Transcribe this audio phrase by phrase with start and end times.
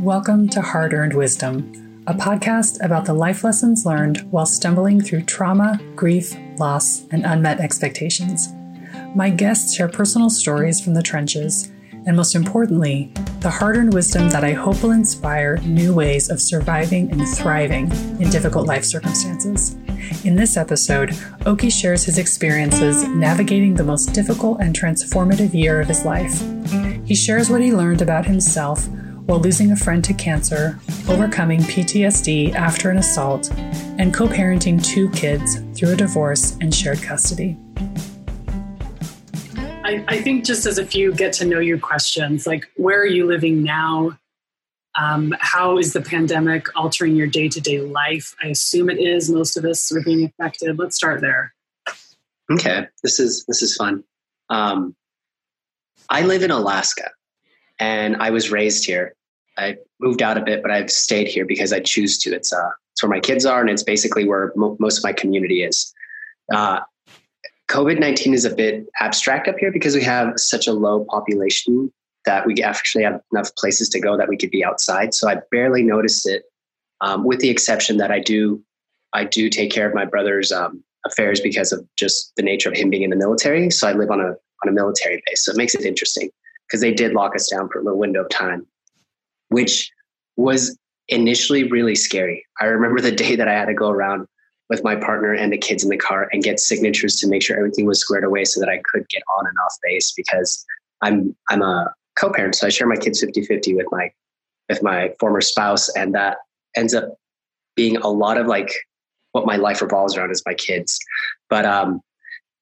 [0.00, 5.22] Welcome to Hard Earned Wisdom, a podcast about the life lessons learned while stumbling through
[5.22, 8.52] trauma, grief, loss, and unmet expectations.
[9.14, 11.70] My guests share personal stories from the trenches,
[12.06, 16.40] and most importantly, the hard earned wisdom that I hope will inspire new ways of
[16.40, 17.90] surviving and thriving
[18.20, 19.76] in difficult life circumstances.
[20.24, 21.16] In this episode,
[21.46, 26.42] Oki shares his experiences navigating the most difficult and transformative year of his life.
[27.06, 28.88] He shares what he learned about himself
[29.26, 30.78] while losing a friend to cancer,
[31.08, 33.50] overcoming PTSD after an assault,
[33.98, 37.56] and co parenting two kids through a divorce and shared custody.
[39.84, 43.06] I, I, think just as a few get to know you questions, like where are
[43.06, 44.18] you living now?
[44.96, 48.34] Um, how is the pandemic altering your day to day life?
[48.42, 49.28] I assume it is.
[49.28, 50.78] Most of us are being affected.
[50.78, 51.54] Let's start there.
[52.50, 54.04] Okay, this is this is fun.
[54.48, 54.94] Um,
[56.08, 57.10] I live in Alaska,
[57.78, 59.14] and I was raised here.
[59.56, 62.34] I moved out a bit, but I've stayed here because I choose to.
[62.34, 65.12] It's uh, it's where my kids are, and it's basically where mo- most of my
[65.12, 65.92] community is.
[66.52, 66.80] Uh,
[67.68, 71.92] COVID nineteen is a bit abstract up here because we have such a low population
[72.24, 75.12] that we actually have enough places to go that we could be outside.
[75.14, 76.44] So I barely noticed it,
[77.00, 78.62] um, with the exception that I do
[79.12, 82.76] I do take care of my brother's um, affairs because of just the nature of
[82.76, 83.70] him being in the military.
[83.70, 84.30] So I live on a
[84.62, 86.30] on a military base, so it makes it interesting
[86.66, 88.66] because they did lock us down for a little window of time,
[89.48, 89.90] which
[90.36, 90.76] was
[91.08, 92.44] initially really scary.
[92.60, 94.26] I remember the day that I had to go around
[94.70, 97.56] with my partner and the kids in the car and get signatures to make sure
[97.56, 100.64] everything was squared away so that I could get on and off base because
[101.02, 104.10] I'm I'm a co-parent so I share my kids 50-50 with my
[104.68, 106.38] with my former spouse and that
[106.76, 107.14] ends up
[107.76, 108.72] being a lot of like
[109.32, 110.98] what my life revolves around is my kids
[111.50, 112.00] but um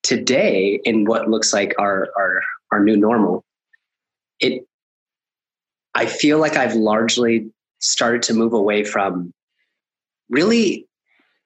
[0.03, 2.43] today in what looks like our our
[2.73, 3.45] our new normal
[4.43, 4.67] it
[5.95, 9.33] I feel like I've largely started to move away from
[10.29, 10.87] really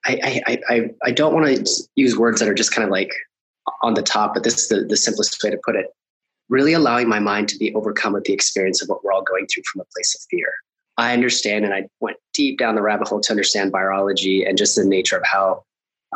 [0.05, 3.13] I I I, I don't want to use words that are just kind of like
[3.83, 5.87] on the top, but this is the, the simplest way to put it.
[6.49, 9.47] Really allowing my mind to be overcome with the experience of what we're all going
[9.47, 10.53] through from a place of fear.
[10.97, 14.77] I understand, and I went deep down the rabbit hole to understand virology and just
[14.77, 15.65] the nature of how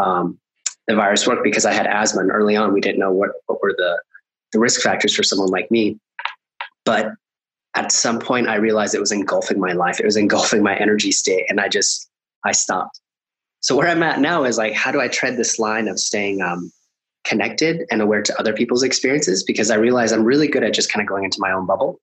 [0.00, 0.38] um,
[0.86, 3.60] the virus worked because I had asthma, and early on we didn't know what, what
[3.62, 4.00] were the
[4.52, 5.98] the risk factors for someone like me.
[6.90, 7.12] But
[7.76, 10.00] at some point, I realized it was engulfing my life.
[10.00, 12.10] It was engulfing my energy state, and I just
[12.44, 12.98] I stopped.
[13.60, 16.42] So where I'm at now is like, how do I tread this line of staying
[16.42, 16.72] um,
[17.24, 19.44] connected and aware to other people's experiences?
[19.44, 22.00] Because I realize I'm really good at just kind of going into my own bubble.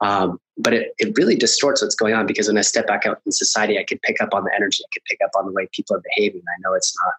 [0.00, 3.20] Um, but it, it really distorts what's going on because when I step back out
[3.26, 4.82] in society, I could pick up on the energy.
[4.82, 6.40] I could pick up on the way people are behaving.
[6.40, 7.14] I know it's not,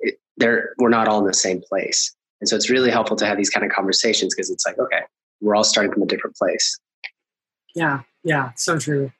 [0.00, 2.14] it, we're not all in the same place.
[2.40, 5.02] And so it's really helpful to have these kind of conversations because it's like, okay,
[5.40, 6.78] we're all starting from a different place.
[7.74, 9.12] Yeah, yeah, so true.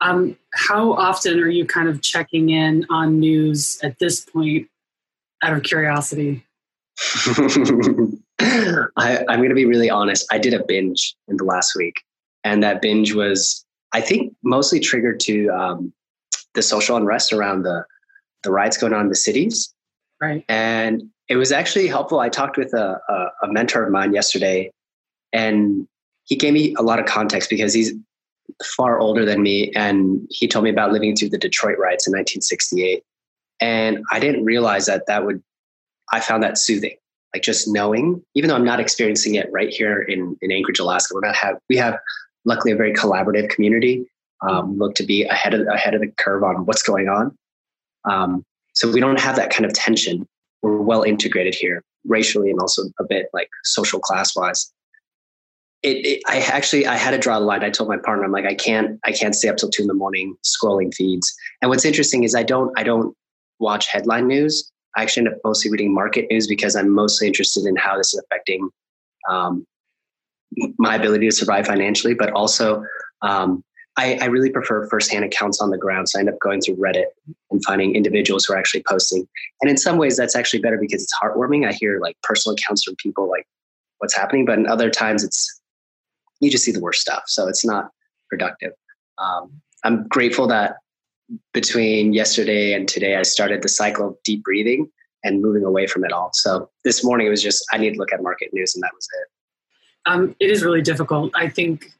[0.00, 4.68] Um, how often are you kind of checking in on news at this point
[5.42, 6.44] out of curiosity?
[8.38, 10.26] I, I'm going to be really honest.
[10.30, 11.94] I did a binge in the last week,
[12.44, 15.92] and that binge was, I think, mostly triggered to um,
[16.54, 17.84] the social unrest around the
[18.42, 19.74] the riots going on in the cities.
[20.20, 20.44] Right.
[20.48, 22.20] And it was actually helpful.
[22.20, 24.70] I talked with a, a, a mentor of mine yesterday,
[25.36, 25.86] and
[26.24, 27.92] he gave me a lot of context because he's
[28.64, 32.12] far older than me, and he told me about living through the Detroit riots in
[32.12, 33.04] 1968.
[33.60, 35.42] And I didn't realize that that would.
[36.12, 36.96] I found that soothing,
[37.34, 41.14] like just knowing, even though I'm not experiencing it right here in in Anchorage, Alaska.
[41.14, 41.98] We're not have we have
[42.44, 44.06] luckily a very collaborative community.
[44.46, 47.36] Um, look to be ahead of ahead of the curve on what's going on.
[48.04, 48.44] Um,
[48.74, 50.26] so we don't have that kind of tension.
[50.62, 54.72] We're well integrated here, racially and also a bit like social class wise
[55.86, 57.62] it, it, I actually I had to draw the line.
[57.62, 59.88] I told my partner, I'm like, I can't I can't stay up till two in
[59.88, 61.32] the morning scrolling feeds.
[61.62, 63.16] And what's interesting is I don't I don't
[63.60, 64.70] watch headline news.
[64.96, 68.12] I actually end up mostly reading market news because I'm mostly interested in how this
[68.12, 68.68] is affecting
[69.30, 69.64] um,
[70.78, 72.82] my ability to survive financially, but also
[73.22, 73.62] um,
[73.96, 76.08] I, I, really prefer firsthand accounts on the ground.
[76.08, 77.06] So I end up going through Reddit
[77.50, 79.26] and finding individuals who are actually posting.
[79.60, 81.66] And in some ways, that's actually better because it's heartwarming.
[81.66, 83.46] I hear like personal accounts from people like
[83.98, 85.55] what's happening, but in other times it's
[86.40, 87.24] you just see the worst stuff.
[87.26, 87.90] So it's not
[88.28, 88.72] productive.
[89.18, 90.76] Um, I'm grateful that
[91.52, 94.90] between yesterday and today, I started the cycle of deep breathing
[95.24, 96.30] and moving away from it all.
[96.32, 98.92] So this morning it was just, I need to look at market news and that
[98.94, 99.28] was it.
[100.06, 101.32] Um, it is really difficult.
[101.34, 101.92] I think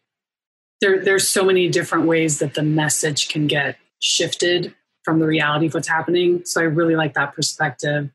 [0.81, 5.67] there, there's so many different ways that the message can get shifted from the reality
[5.67, 6.45] of what's happening.
[6.45, 8.11] So I really like that perspective.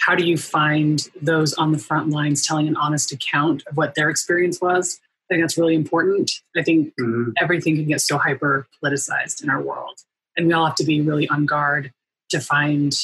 [0.00, 3.94] How do you find those on the front lines telling an honest account of what
[3.94, 5.00] their experience was
[5.32, 6.30] I think that's really important.
[6.56, 7.30] I think mm-hmm.
[7.40, 9.98] everything can get so hyper politicized in our world.
[10.36, 11.90] And we all have to be really on guard
[12.30, 12.94] to find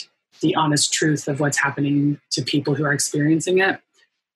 [0.40, 3.80] the honest truth of what's happening to people who are experiencing it.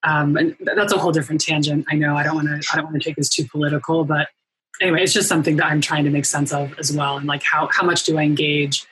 [0.05, 1.87] Um, and that's a whole different tangent.
[1.91, 2.69] I know I don't want to.
[2.73, 4.29] I don't want to take this too political, but
[4.81, 7.19] anyway, it's just something that I'm trying to make sense of as well.
[7.19, 8.85] And like, how how much do I engage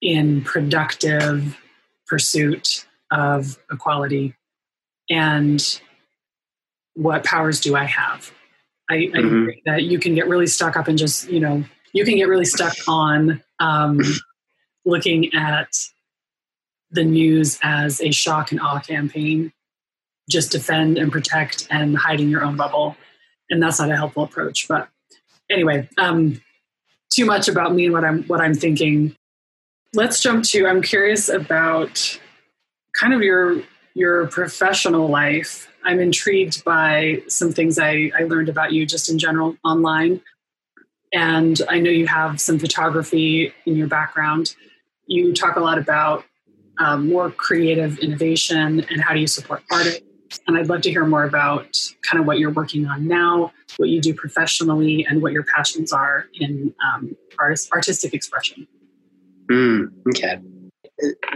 [0.00, 1.58] in productive
[2.06, 4.36] pursuit of equality,
[5.10, 5.80] and
[6.98, 8.32] what powers do I have?
[8.90, 9.26] I, I mm-hmm.
[9.26, 12.28] agree that you can get really stuck up and just you know you can get
[12.28, 14.00] really stuck on um,
[14.84, 15.68] looking at
[16.90, 19.52] the news as a shock and awe campaign,
[20.28, 22.96] just defend and protect and hide in your own bubble.
[23.50, 24.66] And that's not a helpful approach.
[24.68, 24.88] But
[25.50, 26.40] anyway, um,
[27.10, 29.14] too much about me and what I'm what I'm thinking.
[29.94, 30.66] Let's jump to.
[30.66, 32.18] I'm curious about
[32.98, 33.62] kind of your
[33.94, 35.70] your professional life.
[35.88, 40.20] I'm intrigued by some things I, I learned about you just in general online.
[41.14, 44.54] And I know you have some photography in your background.
[45.06, 46.24] You talk a lot about
[46.78, 50.02] um, more creative innovation and how do you support artists.
[50.46, 53.88] And I'd love to hear more about kind of what you're working on now, what
[53.88, 58.68] you do professionally, and what your passions are in um, artist, artistic expression.
[59.50, 60.38] Mm, okay.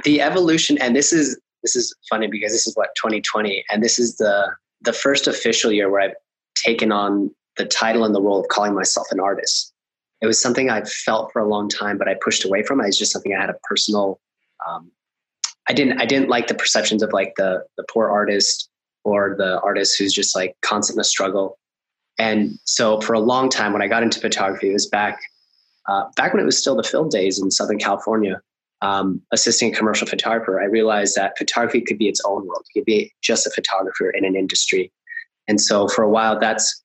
[0.05, 3.99] The evolution, and this is this is funny because this is what 2020, and this
[3.99, 4.51] is the
[4.81, 6.15] the first official year where I've
[6.57, 9.73] taken on the title and the role of calling myself an artist.
[10.21, 12.81] It was something I felt for a long time, but I pushed away from.
[12.81, 14.21] It was just something I had a personal
[14.69, 14.91] um,
[15.69, 18.69] I didn't I didn't like the perceptions of like the the poor artist
[19.05, 21.59] or the artist who's just like constant in a struggle.
[22.19, 25.21] And so for a long time, when I got into photography, it was back
[25.89, 28.41] uh, back when it was still the film days in Southern California.
[28.83, 32.67] Um, assisting a commercial photographer, I realized that photography could be its own world.
[32.75, 34.93] You could be just a photographer in an industry.
[35.49, 36.83] And so for a while, that's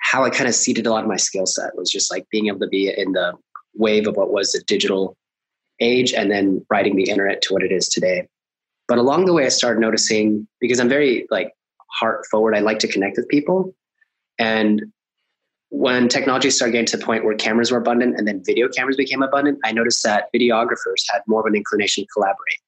[0.00, 2.48] how I kind of seeded a lot of my skill set was just like being
[2.48, 3.32] able to be in the
[3.74, 5.16] wave of what was the digital
[5.80, 8.28] age and then writing the internet to what it is today.
[8.86, 11.52] But along the way, I started noticing because I'm very like
[11.98, 12.54] heart forward.
[12.54, 13.74] I like to connect with people,
[14.38, 14.82] and
[15.76, 18.96] when technology started getting to the point where cameras were abundant and then video cameras
[18.96, 22.60] became abundant, I noticed that videographers had more of an inclination to collaborate.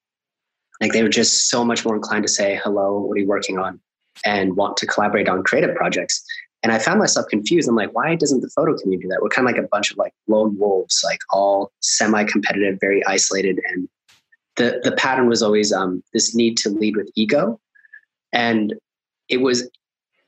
[0.81, 3.57] Like they were just so much more inclined to say, hello, what are you working
[3.57, 3.79] on?
[4.25, 6.21] And want to collaborate on creative projects.
[6.63, 7.69] And I found myself confused.
[7.69, 9.21] I'm like, why doesn't the photo community do that?
[9.21, 13.61] We're kind of like a bunch of like lone wolves, like all semi-competitive, very isolated.
[13.71, 13.87] And
[14.57, 17.57] the the pattern was always um, this need to lead with ego.
[18.33, 18.73] And
[19.29, 19.69] it was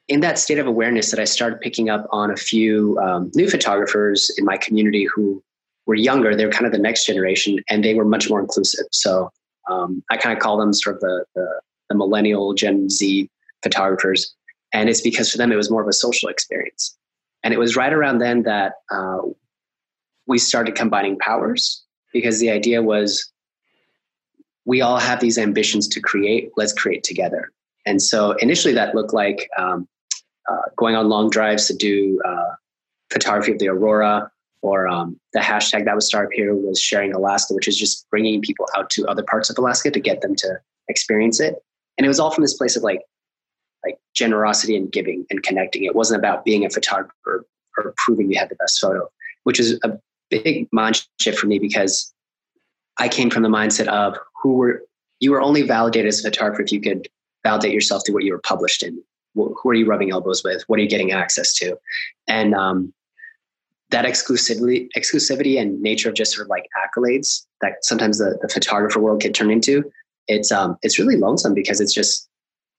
[0.10, 3.50] in that state of awareness that I started picking up on a few um, new
[3.50, 5.42] photographers in my community who
[5.86, 6.36] were younger.
[6.36, 8.86] They were kind of the next generation, and they were much more inclusive.
[8.92, 9.32] So
[9.70, 13.30] um, I kind of call them sort of the, the, the millennial Gen Z
[13.64, 14.36] photographers
[14.74, 16.98] and it's because for them, it was more of a social experience.
[17.44, 19.20] And it was right around then that uh,
[20.28, 21.84] we started combining powers
[22.14, 23.32] because the idea was
[24.66, 27.52] we all have these ambitions to create, let's create together.
[27.86, 29.88] And so initially that looked like um,
[30.78, 32.56] going on long drives to do uh,
[33.12, 34.32] photography of the aurora,
[34.62, 38.42] or um, the hashtag that was started here was sharing Alaska, which is just bringing
[38.42, 40.60] people out to other parts of Alaska to get them to
[40.90, 41.56] experience it.
[41.98, 43.02] And it was all from this place of like,
[43.86, 45.84] like generosity and giving and connecting.
[45.84, 47.46] It wasn't about being a photographer
[47.78, 49.10] or proving you had the best photo,
[49.44, 49.98] which is a
[50.30, 52.14] big mind shift for me because
[52.98, 54.84] I came from the mindset of who were
[55.22, 57.08] you were only validated as a photographer if you could
[57.44, 59.02] validate yourself through what you were published in.
[59.36, 60.64] Who are you rubbing elbows with?
[60.68, 61.78] What are you getting access to?
[62.28, 62.94] And um,
[63.92, 68.50] that exclusivity, exclusivity and nature of just sort of like accolades that sometimes the, the
[68.50, 69.84] photographer world can turn into,
[70.28, 72.30] it's um, it's really lonesome because it's just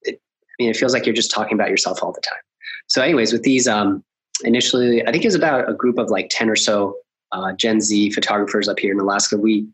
[0.06, 0.16] I
[0.62, 2.38] mean, it feels like you're just talking about yourself all the time.
[2.86, 4.04] So, anyways, with these, um,
[4.44, 6.96] initially, I think it was about a group of like 10 or so
[7.32, 9.36] uh, Gen Z photographers up here in Alaska.
[9.36, 9.66] We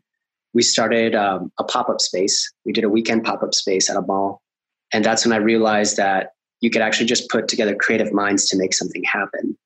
[0.53, 2.51] we started um, a pop up space.
[2.65, 4.41] We did a weekend pop up space at a mall,
[4.93, 8.57] and that's when I realized that you could actually just put together creative minds to
[8.57, 9.57] make something happen.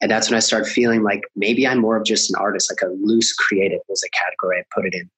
[0.00, 2.88] And that's when I started feeling like maybe I'm more of just an artist, like
[2.88, 5.10] a loose creative was a category I put it in.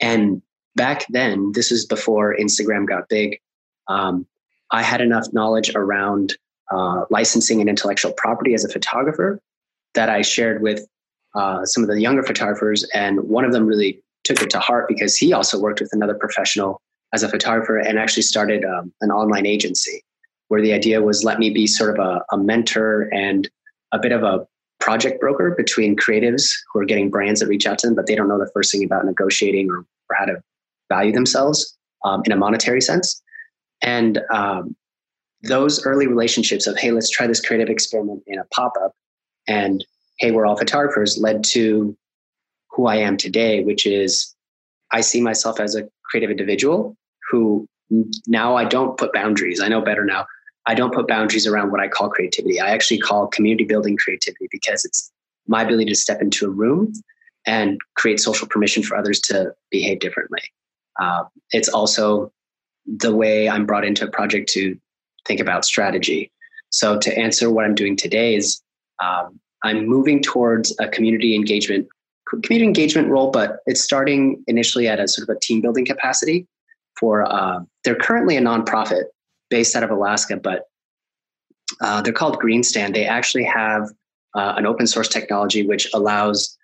[0.00, 0.42] And
[0.74, 3.38] back then, this is before Instagram got big.
[3.88, 4.26] Um,
[4.70, 6.34] I had enough knowledge around
[6.70, 9.40] uh, licensing and intellectual property as a photographer
[9.92, 10.86] that I shared with
[11.34, 12.84] uh, some of the younger photographers.
[12.94, 16.14] And one of them really took it to heart because he also worked with another
[16.14, 16.80] professional
[17.12, 20.02] as a photographer and actually started um, an online agency
[20.48, 23.48] where the idea was let me be sort of a, a mentor and
[23.92, 24.46] a bit of a
[24.80, 28.14] project broker between creatives who are getting brands that reach out to them, but they
[28.14, 30.42] don't know the first thing about negotiating or, or how to
[30.88, 33.22] value themselves um, in a monetary sense.
[33.82, 34.76] And um,
[35.44, 38.92] those early relationships of hey let's try this creative experiment in a pop-up
[39.46, 39.84] and
[40.18, 41.96] hey we're all photographers led to
[42.70, 44.34] who i am today which is
[44.90, 46.96] i see myself as a creative individual
[47.30, 47.68] who
[48.26, 50.26] now i don't put boundaries i know better now
[50.66, 54.48] i don't put boundaries around what i call creativity i actually call community building creativity
[54.50, 55.10] because it's
[55.46, 56.92] my ability to step into a room
[57.46, 60.40] and create social permission for others to behave differently
[61.00, 62.32] uh, it's also
[62.86, 64.78] the way i'm brought into a project to
[65.26, 66.30] think about strategy.
[66.70, 68.60] So to answer what I'm doing today is
[69.02, 71.88] um, I'm moving towards a community engagement
[72.42, 76.46] community engagement role, but it's starting initially at a sort of a team building capacity.
[76.98, 79.04] For uh, they're currently a nonprofit
[79.50, 80.64] based out of Alaska, but
[81.80, 82.94] uh, they're called Greenstand.
[82.94, 83.88] They actually have
[84.34, 86.56] uh, an open source technology which allows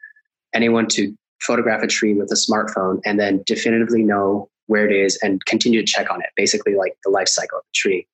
[0.55, 5.19] anyone to photograph a tree with a smartphone and then definitively know where it is
[5.23, 8.07] and continue to check on it, basically like the life cycle of the tree.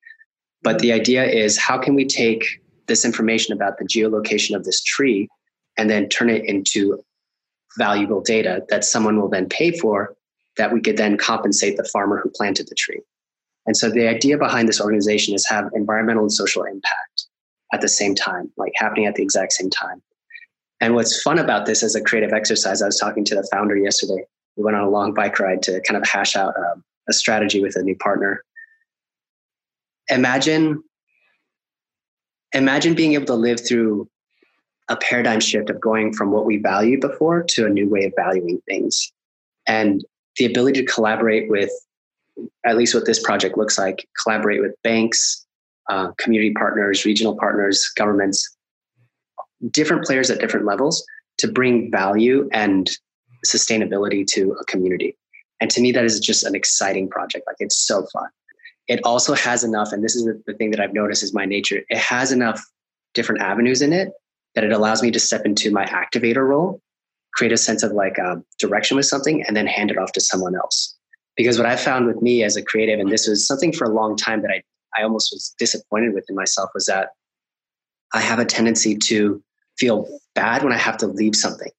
[0.62, 2.46] But the idea is how can we take
[2.86, 5.28] this information about the geolocation of this tree
[5.76, 6.98] and then turn it into
[7.76, 10.15] valuable data that someone will then pay for
[10.56, 13.00] that we could then compensate the farmer who planted the tree.
[13.66, 17.26] And so the idea behind this organization is have environmental and social impact
[17.72, 20.02] at the same time, like happening at the exact same time.
[20.80, 23.76] And what's fun about this as a creative exercise, I was talking to the founder
[23.76, 24.24] yesterday.
[24.56, 27.60] We went on a long bike ride to kind of hash out um, a strategy
[27.60, 28.42] with a new partner
[30.08, 30.82] imagine
[32.52, 34.08] imagine being able to live through
[34.88, 38.12] a paradigm shift of going from what we valued before to a new way of
[38.16, 39.12] valuing things
[39.66, 40.04] and
[40.36, 41.70] the ability to collaborate with
[42.66, 45.46] at least what this project looks like collaborate with banks
[45.88, 48.56] uh, community partners regional partners governments
[49.70, 51.04] different players at different levels
[51.38, 52.90] to bring value and
[53.44, 55.16] sustainability to a community.
[55.60, 57.46] And to me that is just an exciting project.
[57.46, 58.28] Like it's so fun.
[58.88, 61.82] It also has enough, and this is the, thing that I've noticed is my nature,
[61.88, 62.64] it has enough
[63.14, 64.12] different avenues in it
[64.54, 66.80] that it allows me to step into my activator role,
[67.36, 70.20] create a sense of like uh, direction with something, and then hand it off to
[70.20, 70.96] someone else.
[71.36, 73.92] Because what I found with me as a creative, and this was something for a
[73.92, 74.62] long time that I,
[74.98, 77.10] I almost was disappointed with in myself, was that
[78.14, 79.42] I have a tendency to
[79.78, 81.70] feel bad when I have to leave something.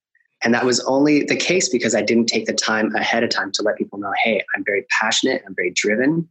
[0.44, 3.52] And that was only the case because I didn't take the time ahead of time
[3.54, 6.30] to let people know, hey, I'm very passionate, I'm very driven,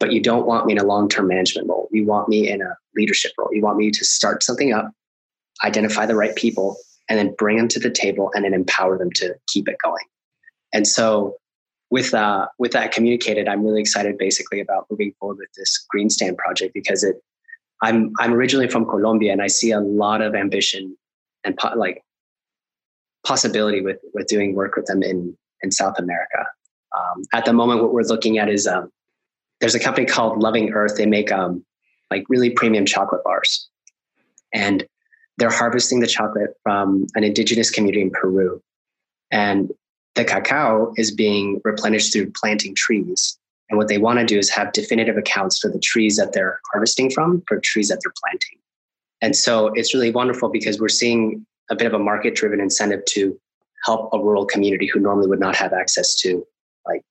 [0.00, 1.88] but you don't want me in a long-term management role.
[1.92, 3.50] You want me in a leadership role.
[3.52, 4.90] You want me to start something up,
[5.64, 6.76] identify the right people,
[7.08, 10.04] and then bring them to the table and then empower them to keep it going.
[10.72, 11.36] And so
[11.90, 16.36] with uh, with that communicated, I'm really excited basically about moving forward with this Greenstand
[16.36, 17.22] project because it
[17.82, 20.96] I'm I'm originally from Colombia and I see a lot of ambition
[21.44, 22.02] and po- like
[23.24, 26.46] possibility with with doing work with them in in South America.
[26.96, 28.90] Um, at the moment, what we're looking at is um,
[29.60, 30.96] there's a company called Loving Earth.
[30.96, 31.64] They make um,
[32.10, 33.68] like really premium chocolate bars,
[34.52, 34.86] and
[35.38, 38.60] they're harvesting the chocolate from an indigenous community in Peru,
[39.30, 39.70] and
[40.14, 43.38] the cacao is being replenished through planting trees.
[43.68, 46.60] And what they want to do is have definitive accounts for the trees that they're
[46.72, 48.58] harvesting from, for trees that they're planting.
[49.20, 53.04] And so it's really wonderful because we're seeing a bit of a market driven incentive
[53.06, 53.38] to
[53.84, 56.46] help a rural community who normally would not have access to
[56.86, 57.02] like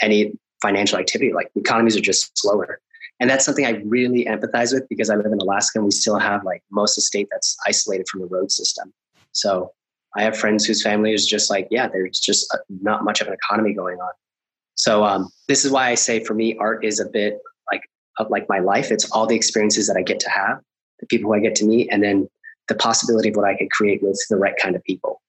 [0.00, 1.32] any financial activity.
[1.32, 2.80] Like economies are just slower.
[3.22, 6.18] And that's something I really empathize with because I live in Alaska and we still
[6.18, 8.92] have like most of the state that's isolated from the road system.
[9.30, 9.70] So
[10.16, 13.32] I have friends whose family is just like, yeah, there's just not much of an
[13.32, 14.10] economy going on.
[14.74, 17.38] So um, this is why I say for me, art is a bit
[17.70, 17.82] like
[18.18, 18.90] of like my life.
[18.90, 20.58] It's all the experiences that I get to have,
[20.98, 22.28] the people who I get to meet, and then
[22.66, 25.22] the possibility of what I could create with the right kind of people.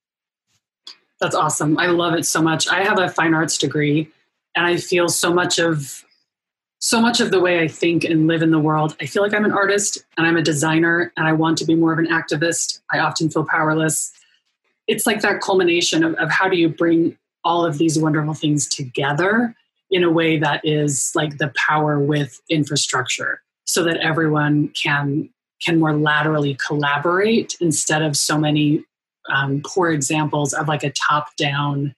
[1.21, 1.77] That's awesome.
[1.77, 2.67] I love it so much.
[2.67, 4.09] I have a fine arts degree
[4.55, 6.03] and I feel so much of
[6.83, 8.93] so much of the way I think and live in the world.
[8.99, 11.75] I feel like I'm an artist and I'm a designer and I want to be
[11.75, 12.81] more of an activist.
[12.91, 14.11] I often feel powerless.
[14.85, 18.67] It's like that culmination of, of how do you bring all of these wonderful things
[18.67, 19.55] together
[19.91, 25.29] in a way that is like the power with infrastructure so that everyone can
[25.61, 28.83] can more laterally collaborate instead of so many
[29.33, 31.95] um, poor examples of like a top down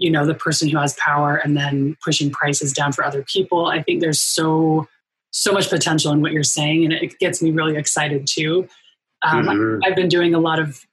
[0.00, 3.66] you know the person who has power and then pushing prices down for other people
[3.66, 4.88] i think there's so
[5.30, 8.66] so much potential in what you're saying and it gets me really excited too
[9.22, 9.80] um, mm-hmm.
[9.84, 10.84] i've been doing a lot of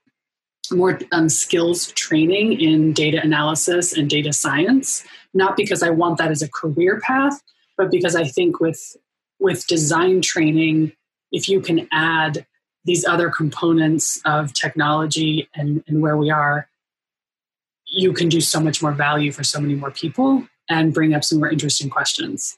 [0.71, 6.29] more um, skills training in data analysis and data science not because i want that
[6.29, 7.41] as a career path
[7.77, 8.95] but because i think with
[9.39, 10.91] with design training
[11.31, 12.45] if you can add
[12.83, 16.69] these other components of technology and, and where we are
[17.87, 21.23] you can do so much more value for so many more people and bring up
[21.23, 22.57] some more interesting questions.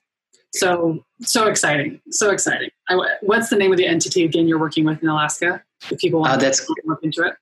[0.54, 2.70] So, so exciting, so exciting.
[2.90, 5.64] I, what's the name of the entity again you're working with in Alaska?
[5.92, 7.36] If people want uh, that's, to look into it.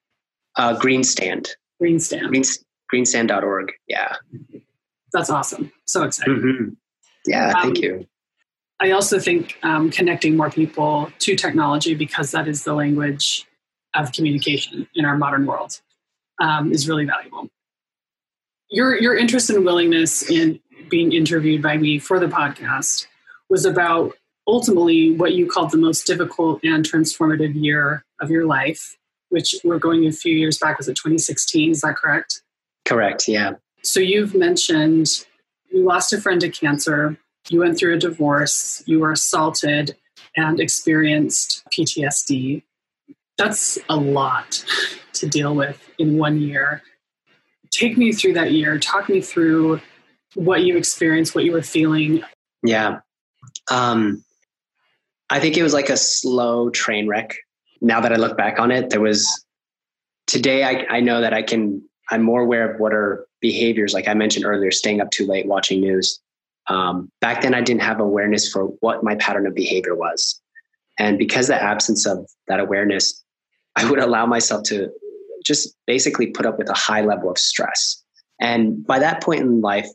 [0.57, 1.49] Uh, Greenstand.
[1.79, 2.27] Greenstand.
[2.27, 2.43] Green,
[2.89, 3.71] greenstand.org.
[3.87, 4.15] Yeah.
[5.13, 5.71] That's awesome.
[5.85, 6.35] So exciting.
[6.35, 6.73] Mm-hmm.
[7.27, 8.07] Yeah, um, thank you.
[8.79, 13.45] I also think um, connecting more people to technology because that is the language
[13.95, 15.79] of communication in our modern world
[16.39, 17.49] um, is really valuable.
[18.69, 20.59] Your your interest and willingness in
[20.89, 23.07] being interviewed by me for the podcast
[23.49, 24.13] was about
[24.47, 28.97] ultimately what you called the most difficult and transformative year of your life,
[29.29, 30.77] which we're going a few years back.
[30.77, 31.71] Was it 2016?
[31.71, 32.41] Is that correct?
[32.85, 33.27] Correct.
[33.27, 33.53] Yeah.
[33.83, 35.25] So you've mentioned
[35.69, 37.17] you lost a friend to cancer,
[37.49, 39.95] you went through a divorce, you were assaulted,
[40.35, 42.63] and experienced PTSD.
[43.37, 44.63] That's a lot
[45.13, 46.81] to deal with in one year.
[47.77, 48.79] Take me through that year.
[48.79, 49.79] Talk me through
[50.33, 52.23] what you experienced, what you were feeling.
[52.63, 53.01] Yeah.
[53.69, 54.23] Um,
[55.29, 57.35] I think it was like a slow train wreck.
[57.79, 59.45] Now that I look back on it, there was
[60.25, 64.07] today I, I know that I can I'm more aware of what are behaviors, like
[64.07, 66.19] I mentioned earlier, staying up too late, watching news.
[66.69, 70.41] Um, back then, I didn't have awareness for what my pattern of behavior was.
[70.97, 73.23] And because the absence of that awareness,
[73.75, 74.89] I would allow myself to
[75.45, 78.03] just basically put up with a high level of stress.
[78.39, 79.87] And by that point in life,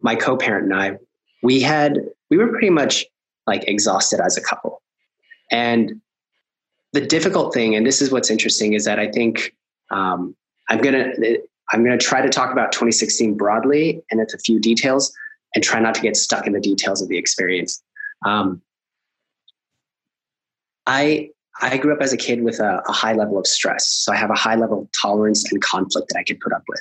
[0.00, 0.96] my co parent and I,
[1.42, 1.98] we had,
[2.30, 3.06] we were pretty much
[3.46, 4.82] like exhausted as a couple.
[5.50, 6.00] And
[6.92, 9.54] the difficult thing, and this is what's interesting, is that I think
[9.90, 10.34] um,
[10.68, 11.12] I'm gonna
[11.72, 15.12] I'm gonna try to talk about 2016 broadly and it's a few details,
[15.54, 17.82] and try not to get stuck in the details of the experience.
[18.24, 18.62] Um,
[20.86, 24.12] I I grew up as a kid with a, a, high level of stress, so
[24.12, 26.80] I have a high level of tolerance and conflict that I can put up with.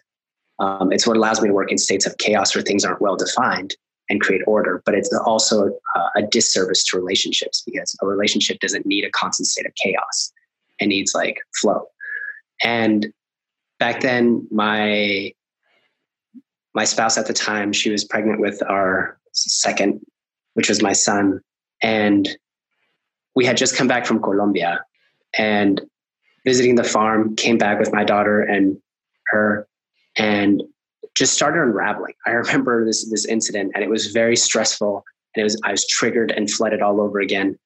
[0.59, 3.15] Um, it's what allows me to work in states of chaos where things aren't well
[3.15, 3.75] defined
[4.09, 4.81] and create order.
[4.85, 9.47] But it's also uh, a disservice to relationships because a relationship doesn't need a constant
[9.47, 10.31] state of chaos;
[10.79, 11.85] it needs like flow.
[12.63, 13.11] And
[13.79, 15.33] back then, my
[16.73, 20.01] my spouse at the time, she was pregnant with our second,
[20.53, 21.41] which was my son,
[21.81, 22.29] and
[23.39, 24.83] we had just come back from Colombia
[25.37, 25.79] and
[26.45, 27.37] visiting the farm.
[27.37, 28.77] Came back with my daughter and
[29.27, 29.65] her,
[30.17, 30.61] and
[31.15, 32.15] just started unraveling.
[32.27, 35.05] I remember this this incident, and it was very stressful.
[35.33, 37.57] And it was I was triggered and flooded all over again.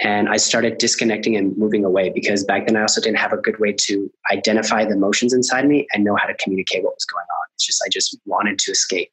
[0.00, 3.36] And I started disconnecting and moving away because back then I also didn't have a
[3.36, 7.04] good way to identify the emotions inside me and know how to communicate what was
[7.04, 7.44] going on.
[7.54, 9.10] It's just I just wanted to escape.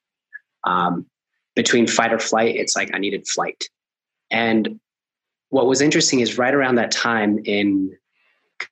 [0.63, 1.08] Um,
[1.58, 3.65] between fight or flight, it's like I needed flight.
[4.32, 4.80] And
[5.55, 7.95] what was interesting is right around that time in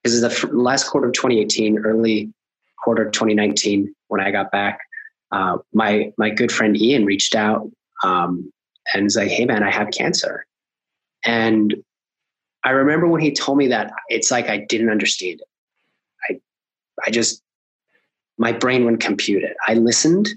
[0.03, 2.31] is the last quarter of 2018, early
[2.83, 4.79] quarter of 2019 when I got back
[5.33, 7.69] uh, my my good friend Ian reached out
[8.03, 8.51] um,
[8.93, 10.45] and was like, "Hey man, I have cancer,"
[11.25, 11.73] and
[12.63, 15.47] I remember when he told me that, it's like I didn't understand it.
[16.29, 16.39] I
[17.07, 17.41] I just
[18.37, 19.57] my brain wouldn't compute it.
[19.67, 20.29] I listened,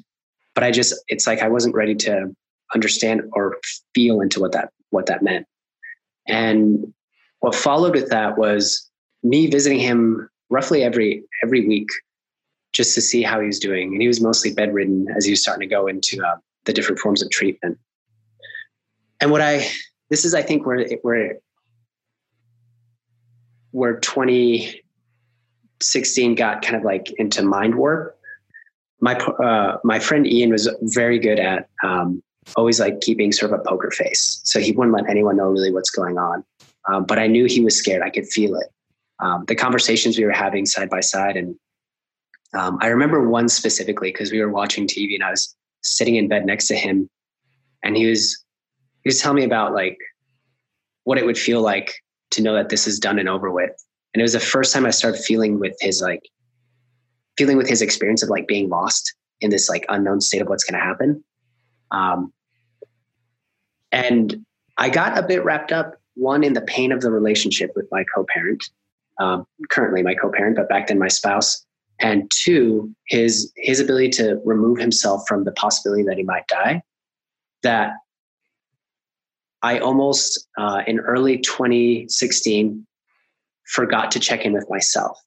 [0.54, 2.34] but I just it's like I wasn't ready to
[2.74, 3.58] understand or
[3.94, 5.46] feel into what that what that meant.
[6.28, 6.92] And
[7.40, 8.88] what followed with that was
[9.22, 11.88] me visiting him roughly every every week
[12.72, 13.92] just to see how he was doing.
[13.92, 16.36] And he was mostly bedridden as he was starting to go into uh,
[16.66, 17.78] the different forms of treatment.
[19.20, 19.66] And what I,
[20.10, 21.36] this is, I think, where where
[23.70, 28.18] where 2016 got kind of like into mind warp.
[29.00, 32.22] My uh, my friend Ian was very good at um,
[32.54, 35.72] always like keeping sort of a poker face, so he wouldn't let anyone know really
[35.72, 36.44] what's going on.
[36.88, 38.02] Um, but I knew he was scared.
[38.02, 38.68] I could feel it.
[39.18, 41.56] Um, the conversations we were having side by side and
[42.54, 46.28] um, I remember one specifically because we were watching TV and I was sitting in
[46.28, 47.08] bed next to him,
[47.82, 48.44] and he was
[49.02, 49.98] he was telling me about like
[51.04, 51.94] what it would feel like
[52.32, 53.70] to know that this is done and over with.
[54.14, 56.22] And it was the first time I started feeling with his like
[57.36, 60.64] feeling with his experience of like being lost in this like unknown state of what's
[60.64, 61.22] going to happen.
[61.90, 62.32] Um,
[63.92, 64.44] and
[64.78, 68.04] I got a bit wrapped up one in the pain of the relationship with my
[68.14, 68.64] co-parent,
[69.20, 71.64] um, currently my co-parent, but back then my spouse,
[71.98, 76.82] and two his his ability to remove himself from the possibility that he might die
[77.62, 77.94] that
[79.62, 82.86] i almost uh, in early 2016
[83.66, 85.18] forgot to check in with myself.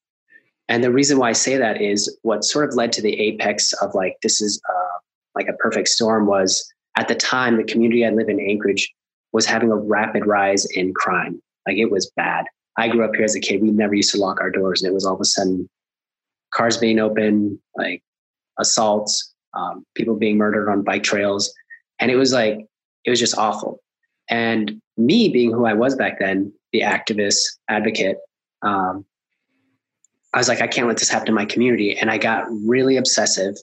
[0.69, 3.73] And the reason why i say that is what sort of led to the apex
[3.73, 4.97] of like this is uh,
[5.35, 8.93] like a perfect storm was at the time the community i live in anchorage
[9.31, 12.45] was having a rapid rise in crime like it was bad
[12.77, 14.89] i grew up here as a kid we never used to lock our doors and
[14.89, 15.69] it was all of a sudden
[16.51, 18.03] cars being open, like
[18.59, 21.53] assaults, um, people being murdered on bike trails.
[21.99, 22.65] And it was like,
[23.05, 23.81] it was just awful.
[24.29, 28.17] And me being who I was back then, the activist advocate,
[28.61, 29.05] um,
[30.33, 31.97] I was like, I can't let this happen to my community.
[31.97, 33.55] And I got really obsessive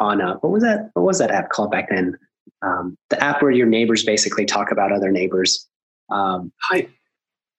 [0.00, 0.90] on uh, what was that?
[0.94, 2.18] What was that app called back then?
[2.62, 5.68] Um, the app where your neighbors basically talk about other neighbors.
[6.10, 6.88] Um, I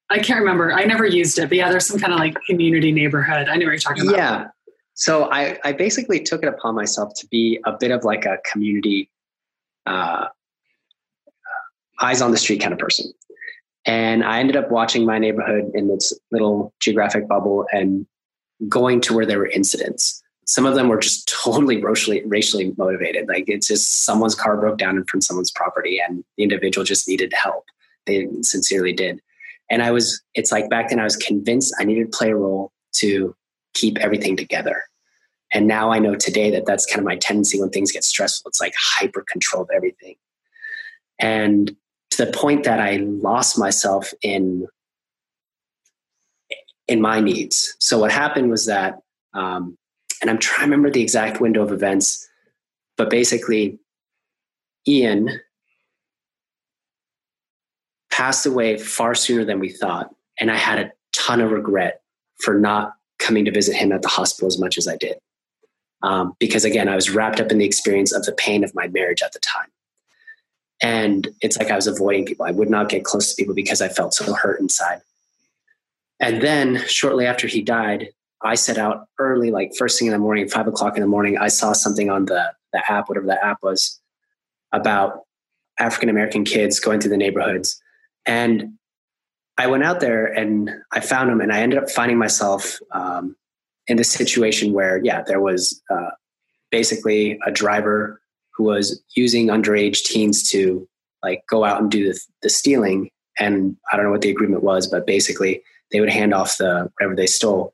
[0.09, 0.73] I can't remember.
[0.73, 3.47] I never used it, but yeah, there's some kind of like community neighborhood.
[3.47, 4.17] I know what you're talking about.
[4.17, 4.47] Yeah.
[4.93, 8.37] So I, I basically took it upon myself to be a bit of like a
[8.51, 9.09] community
[9.85, 10.27] uh,
[12.01, 13.11] eyes on the street kind of person.
[13.85, 18.05] And I ended up watching my neighborhood in this little geographic bubble and
[18.67, 20.21] going to where there were incidents.
[20.45, 23.27] Some of them were just totally racially, racially motivated.
[23.27, 26.83] Like it's just someone's car broke down in front of someone's property and the individual
[26.85, 27.65] just needed help.
[28.05, 29.21] They sincerely did.
[29.69, 32.35] And I was, it's like back then I was convinced I needed to play a
[32.35, 33.35] role to
[33.73, 34.83] keep everything together.
[35.53, 38.49] And now I know today that that's kind of my tendency when things get stressful.
[38.49, 40.15] It's like hyper control of everything.
[41.19, 41.75] And
[42.11, 44.67] to the point that I lost myself in
[46.87, 47.75] in my needs.
[47.79, 48.95] So what happened was that,
[49.33, 49.77] um,
[50.21, 52.27] and I'm trying to remember the exact window of events,
[52.95, 53.79] but basically,
[54.87, 55.39] Ian
[58.11, 62.01] passed away far sooner than we thought, and I had a ton of regret
[62.39, 65.17] for not coming to visit him at the hospital as much as I did.
[66.03, 68.87] Um, because again, I was wrapped up in the experience of the pain of my
[68.87, 69.67] marriage at the time.
[70.81, 72.45] And it's like I was avoiding people.
[72.45, 75.01] I would not get close to people because I felt so hurt inside.
[76.19, 78.09] And then shortly after he died,
[78.43, 81.37] I set out early, like first thing in the morning, five o'clock in the morning.
[81.37, 83.99] I saw something on the, the app, whatever the app was,
[84.71, 85.21] about
[85.79, 87.79] African American kids going through the neighborhoods.
[88.25, 88.73] And
[89.57, 93.35] I went out there and I found them, and I ended up finding myself um,
[93.87, 96.11] in this situation where, yeah, there was uh,
[96.71, 98.21] basically a driver
[98.55, 100.87] who was using underage teens to
[101.23, 103.09] like go out and do the, the stealing.
[103.37, 106.89] And I don't know what the agreement was, but basically they would hand off the
[106.97, 107.73] whatever they stole.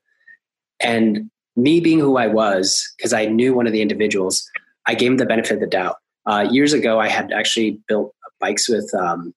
[0.79, 4.47] And me being who I was, because I knew one of the individuals,
[4.85, 5.97] I gave him the benefit of the doubt.
[6.25, 9.33] Uh, years ago, I had actually built bikes with um,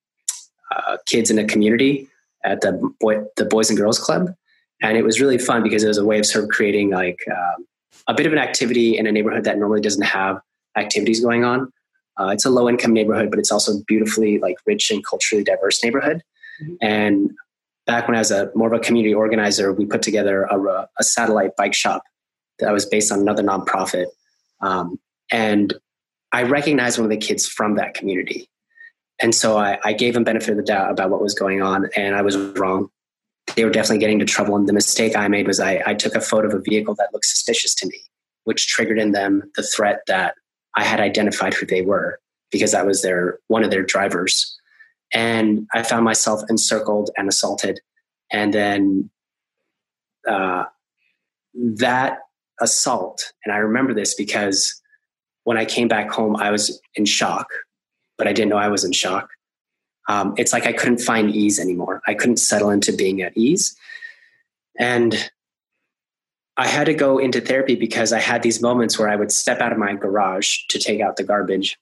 [0.74, 2.08] uh, kids in a community
[2.44, 4.34] at the boy, the Boys and Girls Club,
[4.82, 7.20] and it was really fun because it was a way of sort of creating like
[7.30, 7.62] uh,
[8.06, 10.40] a bit of an activity in a neighborhood that normally doesn't have
[10.76, 11.72] activities going on.
[12.18, 15.82] Uh, it's a low income neighborhood, but it's also beautifully like rich and culturally diverse
[15.82, 16.22] neighborhood.
[16.62, 16.74] Mm-hmm.
[16.82, 17.30] And
[17.86, 21.04] back when I was a more of a community organizer, we put together a, a
[21.04, 22.02] satellite bike shop
[22.58, 24.06] that was based on another nonprofit.
[24.60, 24.98] Um,
[25.30, 25.74] and
[26.32, 28.48] I recognized one of the kids from that community.
[29.22, 31.88] And so I, I gave him benefit of the doubt about what was going on,
[31.96, 32.88] and I was wrong.
[33.56, 34.56] They were definitely getting into trouble.
[34.56, 37.12] And the mistake I made was I, I took a photo of a vehicle that
[37.12, 38.00] looked suspicious to me,
[38.44, 40.34] which triggered in them the threat that
[40.76, 42.18] I had identified who they were
[42.50, 44.56] because that was their one of their drivers.
[45.12, 47.80] And I found myself encircled and assaulted.
[48.30, 49.10] And then
[50.28, 50.64] uh,
[51.54, 52.18] that
[52.60, 54.80] assault, and I remember this because
[55.44, 57.48] when I came back home, I was in shock,
[58.18, 59.30] but I didn't know I was in shock.
[60.08, 62.02] Um, it's like I couldn't find ease anymore.
[62.06, 63.76] I couldn't settle into being at ease.
[64.78, 65.30] And
[66.56, 69.60] I had to go into therapy because I had these moments where I would step
[69.60, 71.78] out of my garage to take out the garbage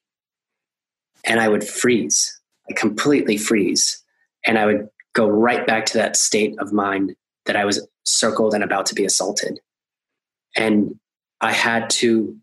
[1.24, 2.37] and I would freeze,
[2.70, 4.02] I completely freeze.
[4.46, 7.14] And I would go right back to that state of mind
[7.46, 9.60] that I was circled and about to be assaulted.
[10.56, 10.98] And
[11.40, 12.36] I had to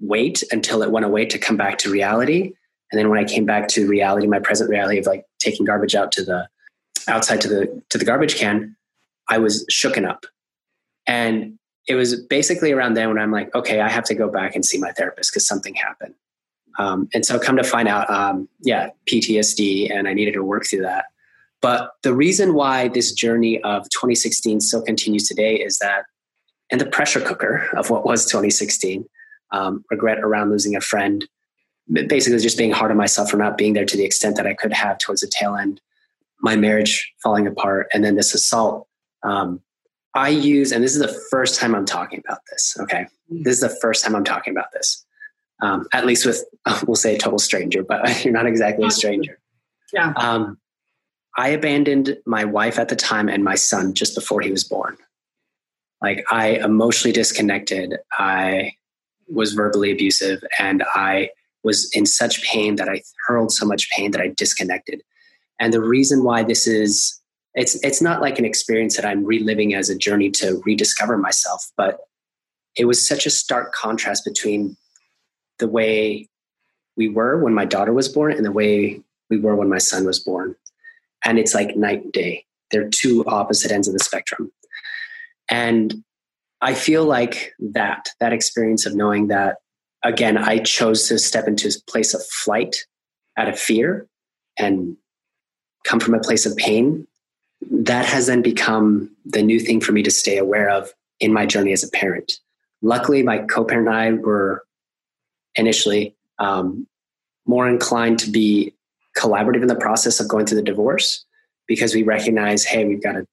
[0.00, 2.52] wait until it went away to come back to reality.
[2.90, 5.94] And then when I came back to reality, my present reality of like taking garbage
[5.94, 6.48] out to the
[7.08, 8.76] outside to the to the garbage can,
[9.28, 10.26] I was shooken up
[11.06, 14.54] and it was basically around then when I'm like, okay, I have to go back
[14.54, 16.14] and see my therapist because something happened.
[16.78, 20.66] Um, and so come to find out, um, yeah, PTSD, and I needed to work
[20.66, 21.06] through that.
[21.60, 26.04] But the reason why this journey of 2016 still continues today is that
[26.70, 29.04] in the pressure cooker of what was 2016,
[29.52, 31.28] um, regret around losing a friend,
[31.92, 34.54] basically just being hard on myself for not being there to the extent that I
[34.54, 35.80] could have towards the tail end,
[36.40, 38.86] my marriage falling apart, and then this assault.
[39.22, 39.60] Um,
[40.14, 42.76] I use, and this is the first time I'm talking about this.
[42.80, 43.06] Okay.
[43.32, 43.44] Mm.
[43.44, 45.04] This is the first time I'm talking about this.
[45.62, 46.42] Um, at least with,
[46.86, 49.38] we'll say a total stranger, but you're not exactly a stranger.
[49.92, 50.12] Yeah.
[50.16, 50.58] Um,
[51.36, 54.96] I abandoned my wife at the time and my son just before he was born.
[56.02, 57.94] Like I emotionally disconnected.
[58.12, 58.72] I
[59.28, 61.30] was verbally abusive and I
[61.62, 65.02] was in such pain that I hurled so much pain that I disconnected.
[65.58, 67.20] And the reason why this is
[67.54, 71.70] it's it's not like an experience that I'm reliving as a journey to rediscover myself,
[71.76, 71.98] but
[72.76, 74.76] it was such a stark contrast between
[75.60, 76.28] the way
[76.96, 80.04] we were when my daughter was born and the way we were when my son
[80.04, 80.56] was born.
[81.24, 82.44] And it's like night and day.
[82.70, 84.52] They're two opposite ends of the spectrum.
[85.48, 86.04] And
[86.60, 89.56] I feel like that, that experience of knowing that,
[90.02, 92.76] again, I chose to step into a place of flight
[93.36, 94.06] out of fear
[94.58, 94.96] and
[95.84, 97.06] come from a place of pain,
[97.70, 101.46] that has then become the new thing for me to stay aware of in my
[101.46, 102.38] journey as a parent.
[102.82, 104.64] Luckily, my co parent and I were
[105.56, 106.86] initially um,
[107.46, 108.74] more inclined to be
[109.16, 111.24] collaborative in the process of going through the divorce
[111.66, 113.26] because we recognize hey, we've got a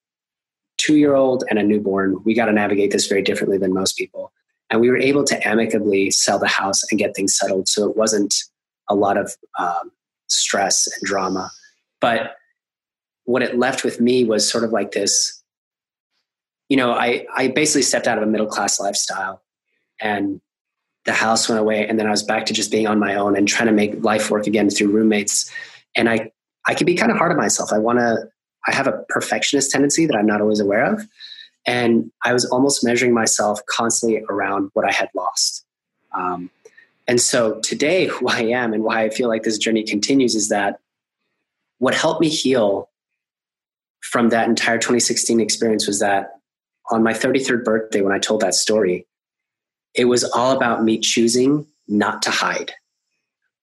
[0.77, 2.21] two year old and a newborn.
[2.23, 4.31] We got to navigate this very differently than most people.
[4.69, 7.67] And we were able to amicably sell the house and get things settled.
[7.67, 8.35] So it wasn't
[8.89, 9.91] a lot of um,
[10.27, 11.49] stress and drama.
[12.01, 12.35] But
[13.23, 15.37] what it left with me was sort of like this
[16.69, 19.41] you know, I, I basically stepped out of a middle class lifestyle
[20.01, 20.41] and
[21.07, 21.87] the house went away.
[21.87, 24.03] And then I was back to just being on my own and trying to make
[24.03, 25.49] life work again through roommates.
[25.95, 26.31] And I,
[26.67, 27.71] I could be kind of hard on myself.
[27.71, 28.29] I want to,
[28.67, 31.01] I have a perfectionist tendency that I'm not always aware of.
[31.65, 35.65] And I was almost measuring myself constantly around what I had lost.
[36.11, 36.51] Um,
[37.07, 40.49] and so today, who I am and why I feel like this journey continues is
[40.49, 40.81] that
[41.79, 42.89] what helped me heal
[44.01, 46.31] from that entire 2016 experience was that
[46.91, 49.05] on my 33rd birthday, when I told that story,
[49.97, 52.71] it was all about me choosing not to hide.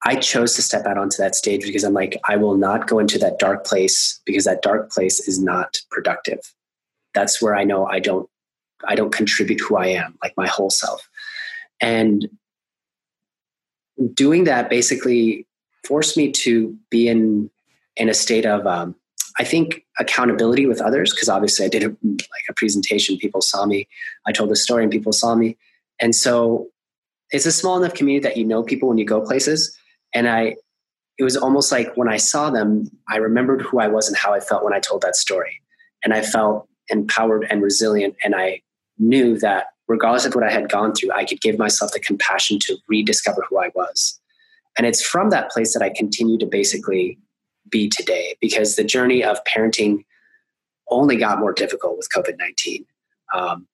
[0.07, 2.99] I chose to step out onto that stage because I'm like, I will not go
[2.99, 6.40] into that dark place because that dark place is not productive.
[7.14, 8.29] That's where I know I don't
[8.87, 11.09] I don't contribute who I am, like my whole self.
[11.81, 12.29] And
[14.12, 15.47] doing that basically
[15.87, 17.51] forced me to be in
[17.97, 18.94] in a state of um,
[19.38, 23.64] I think accountability with others, because obviously I did a, like a presentation, people saw
[23.64, 23.88] me.
[24.27, 25.57] I told a story and people saw me.
[26.00, 26.68] And so
[27.30, 29.76] it's a small enough community that you know people when you go places.
[30.14, 30.57] And I,
[31.18, 34.35] it was almost like when I saw them, I remembered who I was and how
[34.35, 35.61] I felt when I told that story.
[36.04, 38.14] And I felt empowered and resilient.
[38.22, 38.62] And I
[38.98, 42.59] knew that regardless of what I had gone through, I could give myself the compassion
[42.62, 44.20] to rediscover who I was.
[44.76, 47.18] And it's from that place that I continue to basically
[47.70, 50.04] be today because the journey of parenting
[50.88, 52.85] only got more difficult with COVID 19.
[53.35, 53.66] Um,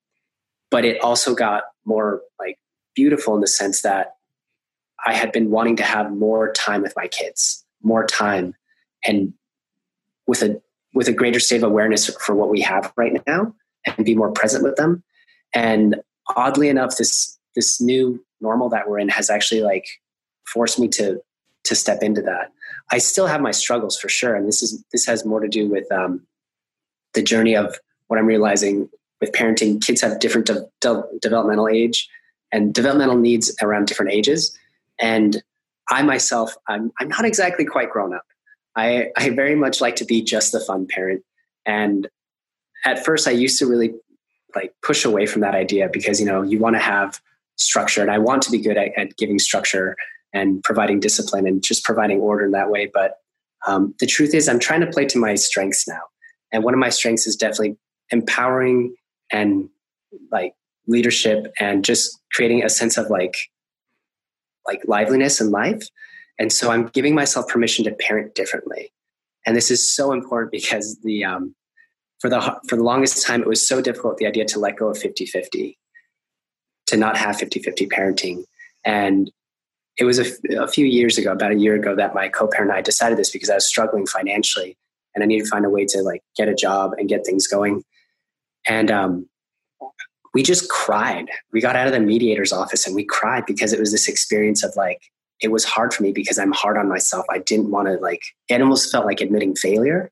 [0.71, 2.57] but it also got more like
[2.95, 4.15] beautiful in the sense that
[5.05, 8.55] I had been wanting to have more time with my kids, more time,
[9.03, 9.33] and
[10.25, 10.61] with a
[10.93, 13.53] with a greater state of awareness for what we have right now,
[13.85, 15.03] and be more present with them.
[15.53, 15.97] And
[16.35, 19.85] oddly enough, this this new normal that we're in has actually like
[20.45, 21.21] forced me to
[21.65, 22.51] to step into that.
[22.91, 25.67] I still have my struggles for sure, and this is this has more to do
[25.67, 26.21] with um,
[27.13, 28.89] the journey of what I'm realizing
[29.21, 29.81] with parenting.
[29.81, 32.09] Kids have different de- de- developmental age
[32.51, 34.57] and developmental needs around different ages,
[34.99, 35.41] and
[35.89, 38.25] I myself, I'm I'm not exactly quite grown up.
[38.75, 41.23] I I very much like to be just the fun parent,
[41.65, 42.09] and
[42.85, 43.93] at first I used to really
[44.55, 47.21] like push away from that idea because you know you want to have
[47.57, 49.95] structure, and I want to be good at, at giving structure
[50.33, 52.89] and providing discipline and just providing order in that way.
[52.91, 53.17] But
[53.67, 56.01] um, the truth is, I'm trying to play to my strengths now.
[56.51, 57.77] And one of my strengths is definitely
[58.11, 58.95] empowering
[59.31, 59.69] and
[60.31, 60.53] like
[60.87, 63.35] leadership and just creating a sense of like
[64.67, 65.83] like liveliness in life.
[66.37, 68.91] And so I'm giving myself permission to parent differently.
[69.45, 71.55] And this is so important because the um,
[72.19, 74.89] for the for the longest time it was so difficult the idea to let go
[74.89, 75.75] of 50-50
[76.87, 78.43] to not have 50-50 parenting
[78.83, 79.31] and
[79.97, 80.25] it was a,
[80.57, 83.29] a few years ago, about a year ago, that my co-parent and I decided this
[83.29, 84.77] because I was struggling financially
[85.13, 87.47] and I needed to find a way to like get a job and get things
[87.47, 87.83] going.
[88.67, 89.27] And um,
[90.33, 91.29] we just cried.
[91.51, 94.63] We got out of the mediator's office and we cried because it was this experience
[94.63, 95.01] of like,
[95.41, 97.25] it was hard for me because I'm hard on myself.
[97.29, 100.11] I didn't want to like, it almost felt like admitting failure.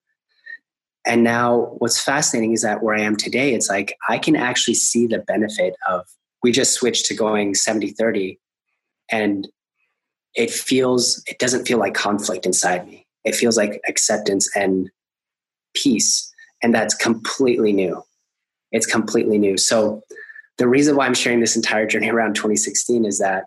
[1.06, 4.74] And now what's fascinating is that where I am today, it's like I can actually
[4.74, 6.06] see the benefit of,
[6.42, 8.40] we just switched to going 70 30.
[9.12, 9.48] And
[10.36, 14.90] it feels it doesn't feel like conflict inside me it feels like acceptance and
[15.74, 16.32] peace
[16.62, 18.02] and that's completely new
[18.72, 20.02] it's completely new so
[20.58, 23.46] the reason why i'm sharing this entire journey around 2016 is that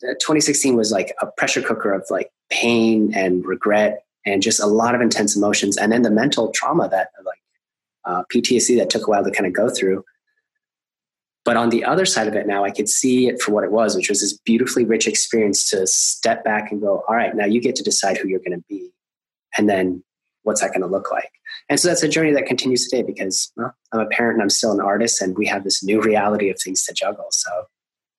[0.00, 4.94] 2016 was like a pressure cooker of like pain and regret and just a lot
[4.94, 7.38] of intense emotions and then the mental trauma that like
[8.04, 10.04] uh, ptsd that took a while to kind of go through
[11.46, 13.70] but on the other side of it now, I could see it for what it
[13.70, 17.44] was, which was this beautifully rich experience to step back and go, all right, now
[17.44, 18.90] you get to decide who you're going to be.
[19.56, 20.02] And then
[20.42, 21.30] what's that going to look like?
[21.68, 24.50] And so that's a journey that continues today because well, I'm a parent and I'm
[24.50, 27.26] still an artist, and we have this new reality of things to juggle.
[27.30, 27.50] So,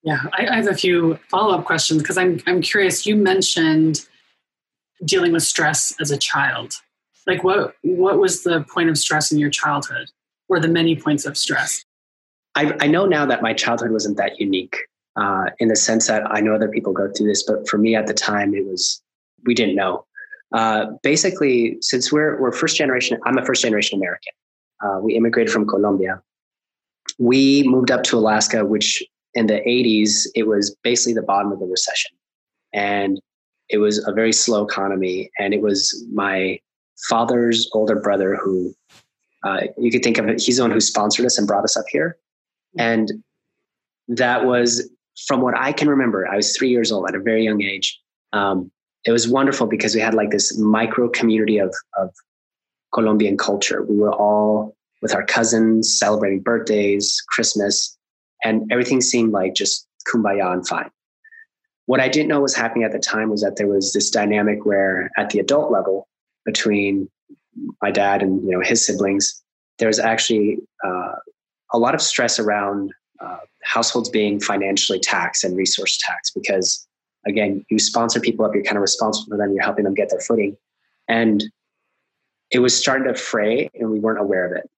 [0.03, 3.05] yeah, I, I have a few follow up questions because I'm I'm curious.
[3.05, 4.05] You mentioned
[5.05, 6.73] dealing with stress as a child.
[7.25, 10.09] Like what what was the point of stress in your childhood
[10.49, 11.85] or the many points of stress?
[12.57, 16.23] I, I know now that my childhood wasn't that unique uh, in the sense that
[16.25, 18.99] I know other people go through this, but for me at the time, it was,
[19.45, 20.06] we didn't know.
[20.53, 24.33] Uh, basically, since we're, we're first generation, I'm a first generation American.
[24.83, 26.21] Uh, we immigrated from Colombia.
[27.19, 31.59] We moved up to Alaska, which in the 80s, it was basically the bottom of
[31.59, 32.11] the recession.
[32.73, 33.19] And
[33.69, 35.29] it was a very slow economy.
[35.39, 36.59] And it was my
[37.09, 38.73] father's older brother who
[39.43, 41.77] uh, you could think of it, he's the one who sponsored us and brought us
[41.77, 42.17] up here.
[42.77, 43.23] And
[44.07, 44.89] that was,
[45.27, 47.99] from what I can remember, I was three years old at a very young age.
[48.33, 48.71] Um,
[49.05, 52.13] it was wonderful because we had like this micro community of, of
[52.93, 53.83] Colombian culture.
[53.83, 57.97] We were all with our cousins celebrating birthdays, Christmas,
[58.43, 60.89] and everything seemed like just kumbaya and fine.
[61.85, 64.65] What I didn't know was happening at the time was that there was this dynamic
[64.65, 66.07] where, at the adult level,
[66.45, 67.09] between
[67.81, 69.41] my dad and you know his siblings,
[69.79, 71.15] there was actually uh,
[71.71, 76.86] a lot of stress around uh, households being financially taxed and resource taxed because
[77.27, 80.09] again you sponsor people up you're kind of responsible for them you're helping them get
[80.09, 80.57] their footing.
[81.07, 81.43] And
[82.51, 84.69] it was starting to fray and we weren't aware of it.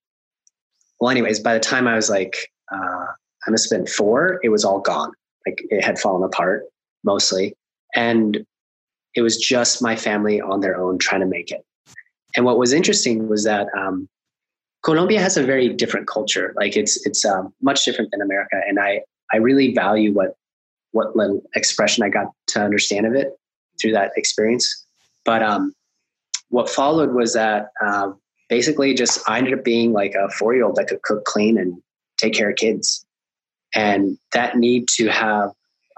[1.00, 3.06] Well anyways by the time i was like uh,
[3.48, 5.12] i must have been four it was all gone.
[5.46, 6.64] Like it had fallen apart
[7.04, 7.56] mostly.
[7.96, 8.46] And
[9.16, 11.66] it was just my family on their own trying to make it.
[12.36, 14.08] And what was interesting was that um,
[14.84, 16.54] Colombia has a very different culture.
[16.56, 19.02] Like it's it's um, much different than America, and I
[19.34, 20.36] I really value what
[20.92, 21.08] what
[21.56, 23.30] expression I got to understand of it
[23.82, 24.86] through that experience.
[25.26, 25.74] But um,
[26.50, 28.12] what followed was that uh,
[28.50, 31.58] basically just I ended up being like a four year old that could cook, clean,
[31.58, 31.82] and
[32.18, 33.06] take care of kids,
[33.76, 35.52] and that need to have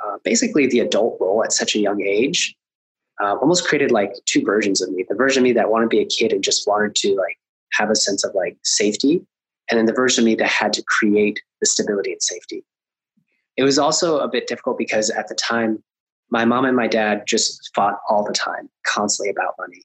[0.03, 2.55] uh, basically the adult role at such a young age
[3.21, 5.05] uh, almost created like two versions of me.
[5.07, 7.37] The version of me that wanted to be a kid and just wanted to like
[7.73, 9.21] have a sense of like safety
[9.69, 12.63] and then the version of me that had to create the stability and safety
[13.61, 15.83] it was also a bit difficult because at the time
[16.31, 19.83] my mom and my dad just fought all the time constantly about money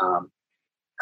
[0.00, 0.30] um,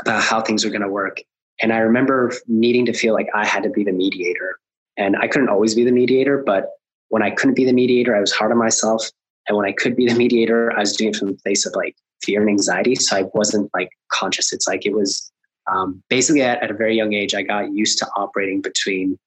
[0.00, 1.20] about how things were going to work.
[1.60, 4.56] And i remember needing to feel like i had to be the mediator.
[4.96, 6.70] And i couldn't always be the mediator but
[7.10, 9.10] when i couldn't be the mediator i was hard on myself.
[9.46, 11.74] And when i could be the mediator i was doing it from a place of
[11.76, 12.94] like fear and anxiety.
[12.94, 14.50] So i wasn't like conscious.
[14.50, 15.30] It's like it was
[15.70, 19.18] um, basically at, at, a very young age, I got used to operating between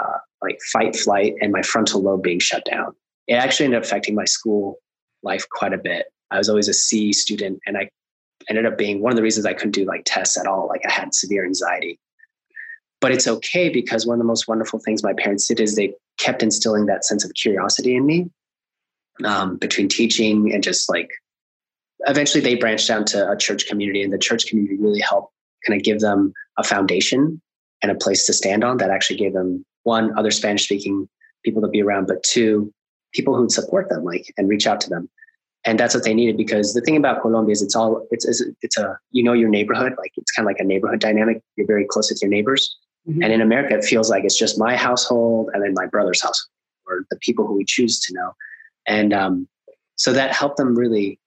[0.00, 2.94] uh, like fight, flight, and my frontal lobe being shut down.
[3.26, 4.78] It actually ended up affecting my school
[5.22, 6.06] life quite a bit.
[6.30, 7.90] I was always a C student, and I
[8.48, 10.68] ended up being one of the reasons I couldn't do like tests at all.
[10.68, 11.98] Like I had severe anxiety.
[13.00, 15.94] But it's okay because one of the most wonderful things my parents did is they
[16.18, 18.30] kept instilling that sense of curiosity in me
[19.24, 21.10] um, between teaching and just like
[22.06, 25.32] eventually they branched down to a church community and the church community really helped
[25.66, 27.40] kind of give them a foundation
[27.82, 31.08] and a place to stand on that actually gave them one other spanish speaking
[31.44, 32.72] people to be around but two
[33.12, 35.08] people who'd support them like and reach out to them
[35.64, 38.42] and that's what they needed because the thing about colombia is it's all it's it's,
[38.62, 41.66] it's a you know your neighborhood like it's kind of like a neighborhood dynamic you're
[41.66, 42.76] very close with your neighbors
[43.08, 43.22] mm-hmm.
[43.22, 46.50] and in america it feels like it's just my household and then my brother's household
[46.86, 48.32] or the people who we choose to know
[48.86, 49.48] and um,
[49.96, 51.18] so that helped them really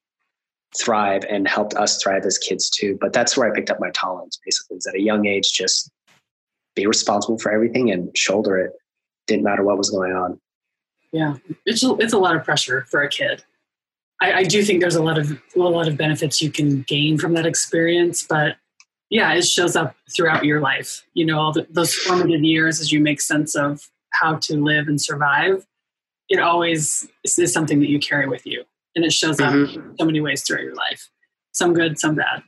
[0.77, 2.97] thrive and helped us thrive as kids too.
[2.99, 5.89] But that's where I picked up my tolerance basically is at a young age, just
[6.75, 8.71] be responsible for everything and shoulder it.
[9.27, 10.39] Didn't matter what was going on.
[11.11, 11.35] Yeah.
[11.65, 13.43] It's a, it's a lot of pressure for a kid.
[14.21, 17.17] I, I do think there's a lot of a lot of benefits you can gain
[17.17, 18.55] from that experience, but
[19.09, 21.05] yeah, it shows up throughout your life.
[21.13, 24.87] You know, all the, those formative years as you make sense of how to live
[24.87, 25.65] and survive.
[26.29, 27.07] It always
[27.37, 28.63] is something that you carry with you
[28.95, 29.95] and it shows up mm-hmm.
[29.99, 31.09] so many ways throughout your life
[31.51, 32.43] some good some bad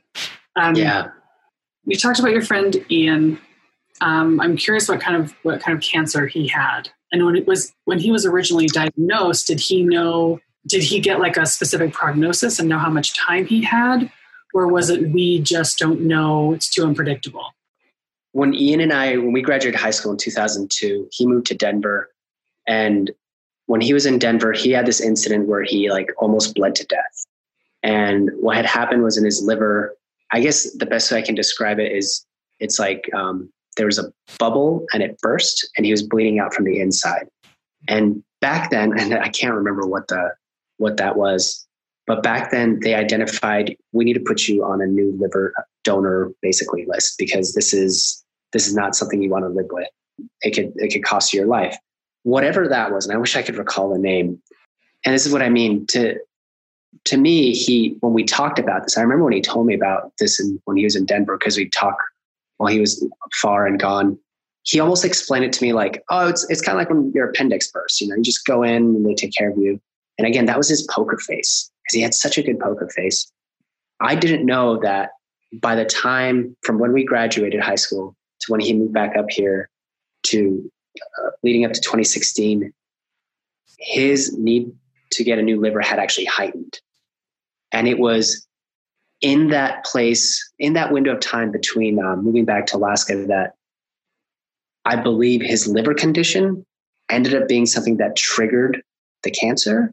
[0.56, 1.08] um, yeah
[1.84, 3.38] you talked about your friend ian
[4.00, 6.90] um, i'm curious what kind of what kind of cancer he had.
[7.10, 11.20] And when it was when he was originally diagnosed did he know did he get
[11.20, 14.12] like a specific prognosis and know how much time he had?
[14.52, 17.54] Or was it we just don't know it's too unpredictable
[18.32, 22.10] when ian and i when we graduated high school in 2002 he moved to denver.
[22.66, 23.10] And
[23.68, 26.86] when he was in Denver, he had this incident where he like almost bled to
[26.86, 27.26] death.
[27.82, 29.94] And what had happened was in his liver,
[30.32, 32.24] I guess the best way I can describe it is
[32.60, 36.52] it's like um, there was a bubble and it burst and he was bleeding out
[36.52, 37.26] from the inside.
[37.88, 40.32] And back then, and I can't remember what the
[40.76, 41.66] what that was,
[42.06, 45.54] but back then they identified we need to put you on a new liver
[45.84, 48.22] donor basically list because this is
[48.52, 49.88] this is not something you want to live with.
[50.42, 51.78] It could it could cost you your life
[52.28, 54.40] whatever that was, and I wish I could recall the name.
[55.04, 56.18] And this is what I mean to
[57.04, 60.12] to me, he when we talked about this, I remember when he told me about
[60.18, 62.02] this and when he was in Denver because we talked
[62.58, 63.04] while he was
[63.40, 64.18] far and gone.
[64.62, 67.30] He almost explained it to me like, oh, it's it's kind of like when your
[67.30, 68.00] appendix bursts.
[68.00, 69.80] You know, you just go in and they take care of you.
[70.18, 73.30] And again, that was his poker face because he had such a good poker face.
[74.00, 75.10] I didn't know that
[75.62, 79.26] by the time from when we graduated high school to when he moved back up
[79.30, 79.70] here
[80.24, 80.70] to
[81.18, 82.72] uh, leading up to 2016,
[83.78, 84.72] his need
[85.12, 86.78] to get a new liver had actually heightened.
[87.72, 88.47] And it was
[89.20, 93.54] in that place, in that window of time between um, moving back to Alaska, that
[94.84, 96.64] I believe his liver condition
[97.10, 98.82] ended up being something that triggered
[99.22, 99.92] the cancer.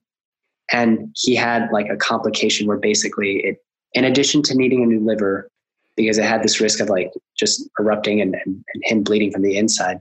[0.71, 3.57] And he had like a complication where basically it,
[3.93, 5.49] in addition to needing a new liver,
[5.95, 9.41] because it had this risk of like just erupting and, and, and him bleeding from
[9.41, 9.99] the inside,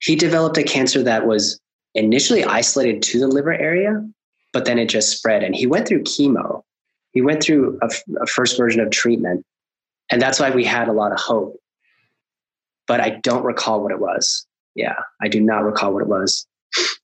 [0.00, 1.60] he developed a cancer that was
[1.94, 4.04] initially isolated to the liver area,
[4.52, 5.42] but then it just spread.
[5.42, 6.62] And he went through chemo.
[7.14, 7.88] He went through a,
[8.20, 9.44] a first version of treatment.
[10.10, 11.56] And that's why we had a lot of hope.
[12.86, 14.46] But I don't recall what it was.
[14.74, 16.46] Yeah, I do not recall what it was.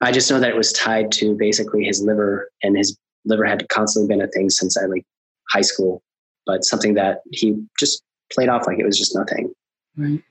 [0.00, 3.68] I just know that it was tied to basically his liver, and his liver had
[3.68, 5.04] constantly been a thing since I like
[5.50, 6.02] high school,
[6.44, 8.02] but something that he just
[8.32, 9.54] played off like it was just nothing.
[9.96, 10.22] Right.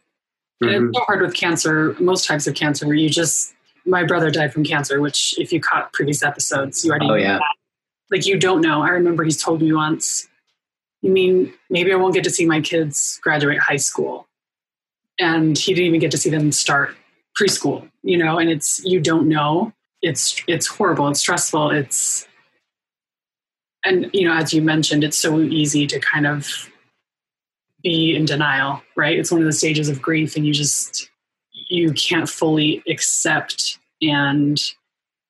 [0.62, 0.68] Mm-hmm.
[0.68, 2.94] And it's so hard with cancer, most types of cancer.
[2.94, 3.54] You just
[3.86, 7.40] my brother died from cancer, which if you caught previous episodes, you already oh, yeah.
[8.12, 8.82] Like you don't know.
[8.82, 10.28] I remember he's told me once,
[11.02, 14.28] you mean maybe I won't get to see my kids graduate high school.
[15.20, 16.96] And he didn't even get to see them start
[17.40, 19.74] preschool, you know, and it's you don't know.
[20.02, 22.28] It's it's horrible, it's stressful, it's
[23.86, 26.70] and you know, as you mentioned, it's so easy to kind of
[27.84, 29.18] be in denial, right?
[29.18, 31.10] It's one of the stages of grief and you just
[31.52, 34.60] you can't fully accept and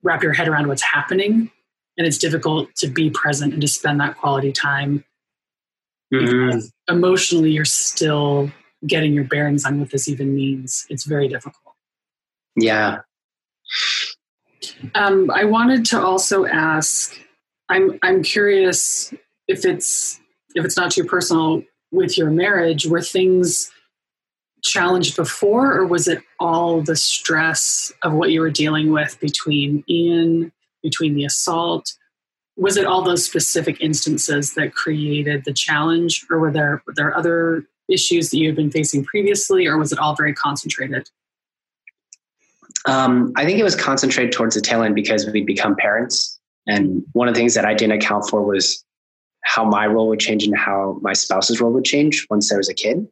[0.03, 1.51] wrap your head around what's happening
[1.99, 5.03] and it's difficult to be present and to spend that quality time
[6.11, 6.59] mm-hmm.
[6.91, 8.49] emotionally you're still
[8.87, 10.85] getting your bearings on what this even means.
[10.89, 11.75] It's very difficult.
[12.55, 12.99] Yeah.
[14.95, 17.17] Um, i wanted to also ask
[17.69, 19.13] i'm i'm curious
[19.47, 20.19] if it's
[20.55, 23.71] if it's not too personal with your marriage were things
[24.63, 29.83] challenged before, or was it all the stress of what you were dealing with between
[29.89, 31.93] Ian, between the assault?
[32.55, 37.15] Was it all those specific instances that created the challenge, or were there were there
[37.15, 41.09] other issues that you had been facing previously, or was it all very concentrated?
[42.85, 47.03] Um, I think it was concentrated towards the tail end because we'd become parents, and
[47.13, 48.83] one of the things that I didn't account for was
[49.43, 52.69] how my role would change and how my spouse's role would change once there was
[52.69, 53.07] a kid.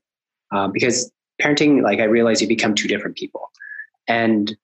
[0.53, 1.11] Uh, because
[1.41, 3.49] parenting, like I realized you become two different people.
[4.07, 4.55] And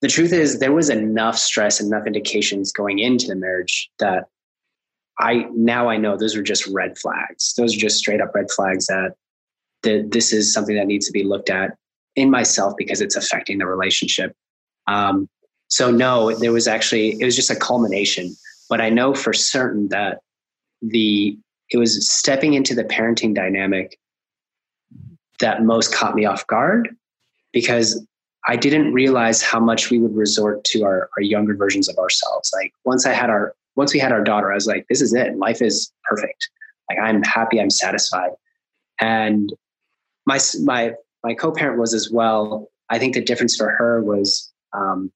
[0.00, 4.24] the truth is there was enough stress and enough indications going into the marriage that
[5.18, 7.54] I now I know those are just red flags.
[7.56, 9.14] Those are just straight up red flags that
[9.82, 11.76] that this is something that needs to be looked at
[12.14, 14.34] in myself because it's affecting the relationship.
[14.86, 15.28] Um,
[15.68, 18.34] so no, there was actually it was just a culmination.
[18.68, 20.20] But I know for certain that
[20.80, 21.36] the
[21.70, 23.98] it was stepping into the parenting dynamic
[25.40, 26.96] that most caught me off guard
[27.52, 28.04] because
[28.48, 32.50] I didn't realize how much we would resort to our, our younger versions of ourselves.
[32.54, 35.14] Like once I had our once we had our daughter, I was like, this is
[35.14, 35.36] it.
[35.36, 36.48] Life is perfect.
[36.90, 38.30] Like I'm happy, I'm satisfied.
[39.00, 39.52] And
[40.26, 42.68] my my my co-parent was as well.
[42.88, 45.12] I think the difference for her was um,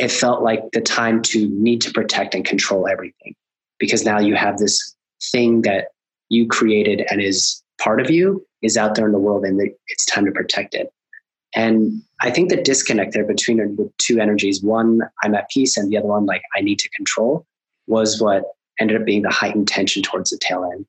[0.00, 3.36] it felt like the time to need to protect and control everything
[3.78, 4.96] because now you have this
[5.30, 5.88] thing that
[6.28, 10.06] you created and is part of you is out there in the world and it's
[10.06, 10.92] time to protect it.
[11.54, 15.90] And I think the disconnect there between the two energies, one, I'm at peace, and
[15.90, 17.46] the other one, like, I need to control,
[17.86, 18.44] was what
[18.80, 20.86] ended up being the heightened tension towards the tail end.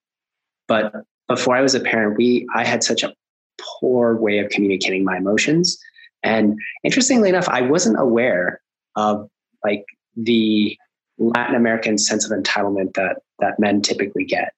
[0.68, 0.94] But
[1.28, 3.14] before I was a parent, we I had such a
[3.60, 5.78] poor way of communicating my emotions.
[6.24, 8.62] And interestingly enough, I wasn't aware
[8.96, 9.30] of
[9.64, 9.86] like
[10.16, 10.78] the
[11.18, 14.54] Latin American sense of entitlement that that men typically get.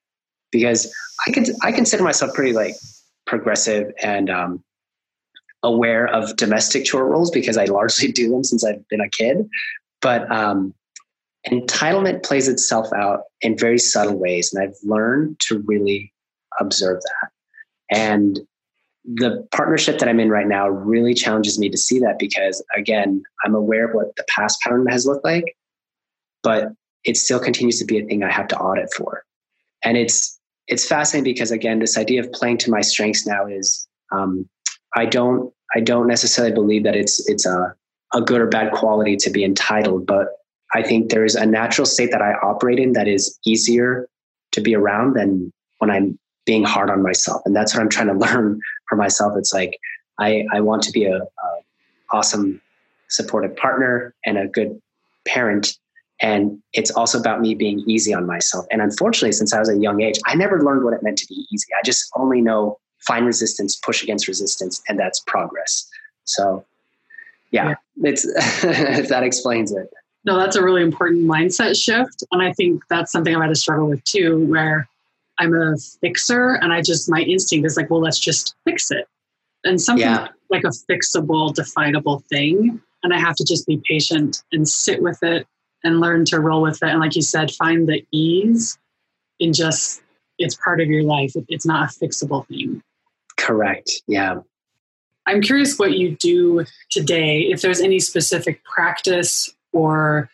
[0.51, 0.93] Because
[1.27, 2.75] I could I consider myself pretty like
[3.25, 4.63] progressive and um,
[5.65, 9.49] aware of domestic chore roles because I largely do them since I've been a kid.
[10.01, 10.73] But um,
[11.51, 16.13] entitlement plays itself out in very subtle ways, and I've learned to really
[16.59, 17.29] observe that.
[17.89, 18.39] And
[19.03, 23.23] the partnership that I'm in right now really challenges me to see that because, again,
[23.43, 25.55] I'm aware of what the past pattern has looked like,
[26.43, 26.69] but
[27.03, 29.23] it still continues to be a thing I have to audit for.
[29.83, 33.87] And it's it's fascinating because again, this idea of playing to my strengths now is
[34.11, 34.49] um,
[34.95, 37.75] I don't I don't necessarily believe that it's it's a
[38.13, 40.27] a good or bad quality to be entitled, but
[40.73, 44.07] I think there's a natural state that I operate in that is easier
[44.51, 47.41] to be around than when I'm being hard on myself.
[47.45, 49.33] And that's what I'm trying to learn for myself.
[49.37, 49.77] It's like
[50.19, 51.61] I, I want to be a, a
[52.11, 52.61] awesome
[53.09, 54.79] supportive partner and a good
[55.27, 55.77] parent.
[56.21, 58.65] And it's also about me being easy on myself.
[58.71, 61.27] And unfortunately, since I was a young age, I never learned what it meant to
[61.27, 61.67] be easy.
[61.77, 65.89] I just only know find resistance, push against resistance, and that's progress.
[66.25, 66.65] So,
[67.51, 68.09] yeah, yeah.
[68.09, 68.25] it's
[68.63, 69.91] if that explains it.
[70.25, 73.55] No, that's a really important mindset shift, and I think that's something I've had to
[73.55, 74.87] struggle with too, where
[75.39, 79.07] I'm a fixer, and I just my instinct is like, well, let's just fix it,
[79.63, 80.29] and something yeah.
[80.49, 85.21] like a fixable, definable thing, and I have to just be patient and sit with
[85.21, 85.47] it
[85.83, 88.79] and learn to roll with it, and like you said, find the ease
[89.39, 90.01] in just
[90.37, 91.33] it's part of your life.
[91.47, 92.81] It's not a fixable thing.
[93.45, 93.91] Correct.
[94.07, 94.37] Yeah.
[95.27, 100.29] I'm curious what you do today, if there's any specific practice or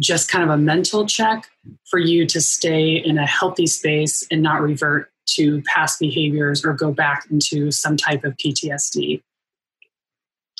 [0.00, 1.48] just kind of a mental check
[1.88, 6.72] for you to stay in a healthy space and not revert to past behaviors or
[6.72, 9.22] go back into some type of PTSD.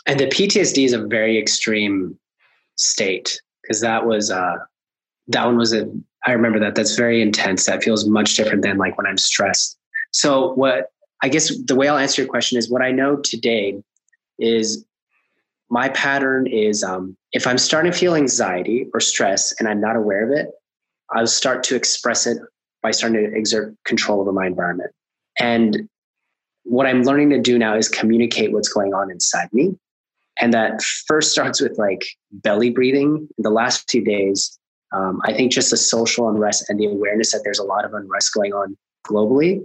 [0.06, 2.16] And the PTSD is a very extreme
[2.76, 4.56] state because that was uh
[5.28, 5.90] that one was a
[6.26, 7.66] I remember that that's very intense.
[7.66, 9.78] That feels much different than like when I'm stressed.
[10.12, 10.90] So what
[11.22, 13.82] I guess the way I'll answer your question is what I know today
[14.38, 14.84] is
[15.70, 19.96] my pattern is um, if I'm starting to feel anxiety or stress and I'm not
[19.96, 20.50] aware of it,
[21.10, 22.38] I'll start to express it
[22.82, 24.90] by starting to exert control over my environment.
[25.38, 25.88] And
[26.64, 29.76] what I'm learning to do now is communicate what's going on inside me.
[30.40, 33.28] And that first starts with like belly breathing.
[33.36, 34.58] In the last few days,
[34.92, 37.92] um, I think just the social unrest and the awareness that there's a lot of
[37.92, 39.64] unrest going on globally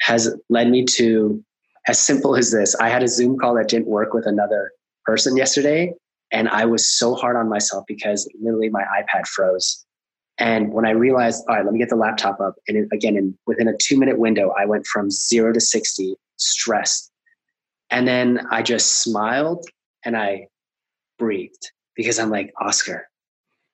[0.00, 1.42] has led me to
[1.88, 2.74] as simple as this.
[2.76, 4.72] I had a Zoom call that didn't work with another
[5.04, 5.92] person yesterday,
[6.30, 9.84] and I was so hard on myself because literally my iPad froze.
[10.38, 13.16] And when I realized, all right, let me get the laptop up, and it, again,
[13.16, 17.10] in, within a two minute window, I went from zero to 60 stressed.
[17.90, 19.66] And then I just smiled
[20.04, 20.46] and I
[21.18, 23.08] breathed because I'm like, Oscar,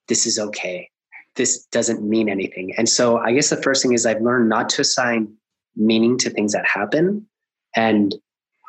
[0.08, 0.88] this is okay.
[1.36, 2.74] This doesn't mean anything.
[2.78, 5.34] And so I guess the first thing is I've learned not to assign
[5.76, 7.26] meaning to things that happen
[7.74, 8.14] and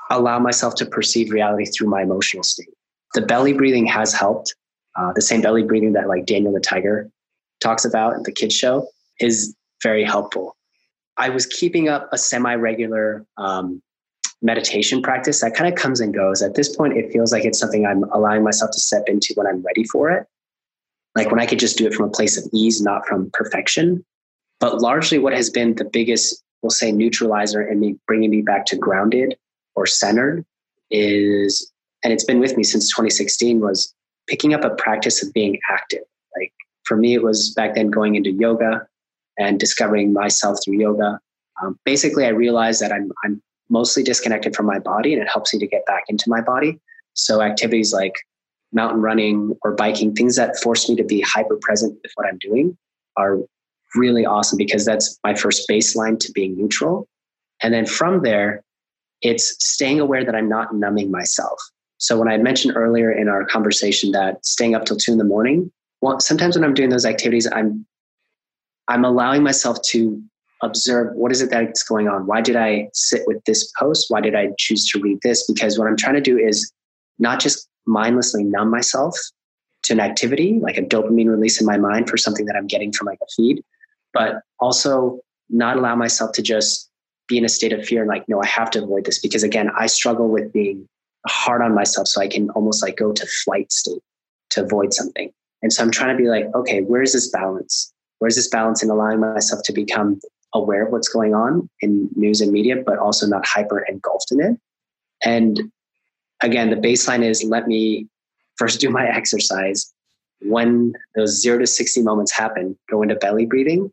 [0.09, 2.69] allow myself to perceive reality through my emotional state.
[3.13, 4.55] The belly breathing has helped.
[4.95, 7.09] Uh, the same belly breathing that like Daniel the Tiger
[7.61, 8.87] talks about in the kids show
[9.19, 10.55] is very helpful.
[11.17, 13.81] I was keeping up a semi-regular um,
[14.41, 16.41] meditation practice that kind of comes and goes.
[16.41, 19.47] At this point, it feels like it's something I'm allowing myself to step into when
[19.47, 20.27] I'm ready for it.
[21.15, 24.05] Like when I could just do it from a place of ease, not from perfection.
[24.59, 28.65] But largely, what has been the biggest we'll say neutralizer and me bringing me back
[28.67, 29.37] to grounded
[29.75, 30.45] or centered
[30.89, 31.71] is
[32.03, 33.93] and it's been with me since 2016 was
[34.27, 36.03] picking up a practice of being active.
[36.35, 36.53] Like
[36.83, 38.87] for me it was back then going into yoga
[39.37, 41.19] and discovering myself through yoga.
[41.61, 45.53] Um, basically i realized that I'm, I'm mostly disconnected from my body and it helps
[45.53, 46.79] me to get back into my body.
[47.13, 48.13] So activities like
[48.73, 52.37] mountain running or biking things that force me to be hyper present with what i'm
[52.39, 52.77] doing
[53.15, 53.39] are
[53.95, 57.07] really awesome because that's my first baseline to being neutral.
[57.61, 58.63] And then from there,
[59.21, 61.59] it's staying aware that I'm not numbing myself.
[61.97, 65.23] So when I mentioned earlier in our conversation that staying up till two in the
[65.23, 65.71] morning,
[66.01, 67.85] well, sometimes when I'm doing those activities, I'm
[68.87, 70.21] I'm allowing myself to
[70.61, 72.25] observe what is it that's going on.
[72.25, 74.05] Why did I sit with this post?
[74.09, 75.45] Why did I choose to read this?
[75.45, 76.71] Because what I'm trying to do is
[77.19, 79.17] not just mindlessly numb myself
[79.83, 82.91] to an activity, like a dopamine release in my mind for something that I'm getting
[82.91, 83.63] from like a feed,
[84.13, 86.89] but also not allow myself to just
[87.27, 89.43] be in a state of fear and like, no, I have to avoid this because
[89.43, 90.87] again, I struggle with being
[91.27, 92.07] hard on myself.
[92.07, 94.01] So I can almost like go to flight state
[94.51, 95.31] to avoid something.
[95.61, 97.91] And so I'm trying to be like, okay, where's this balance?
[98.19, 100.19] Where's this balance in allowing myself to become
[100.53, 104.41] aware of what's going on in news and media, but also not hyper engulfed in
[104.41, 104.57] it?
[105.23, 105.71] And
[106.41, 108.07] again, the baseline is let me
[108.57, 109.93] first do my exercise.
[110.41, 113.91] When those zero to 60 moments happen, go into belly breathing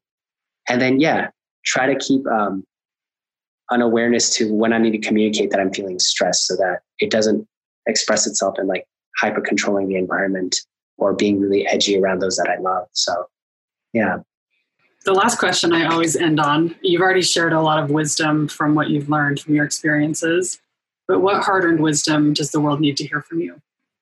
[0.69, 1.29] and then yeah
[1.65, 2.65] try to keep um,
[3.71, 7.11] an awareness to when i need to communicate that i'm feeling stressed so that it
[7.11, 7.47] doesn't
[7.87, 8.87] express itself in like
[9.21, 10.57] hyper controlling the environment
[10.99, 12.87] or being really edgy around those that i love.
[12.93, 13.27] So
[13.93, 14.19] yeah.
[15.05, 18.75] The last question i always end on you've already shared a lot of wisdom from
[18.75, 20.61] what you've learned from your experiences
[21.07, 23.61] but what hard-earned wisdom does the world need to hear from you?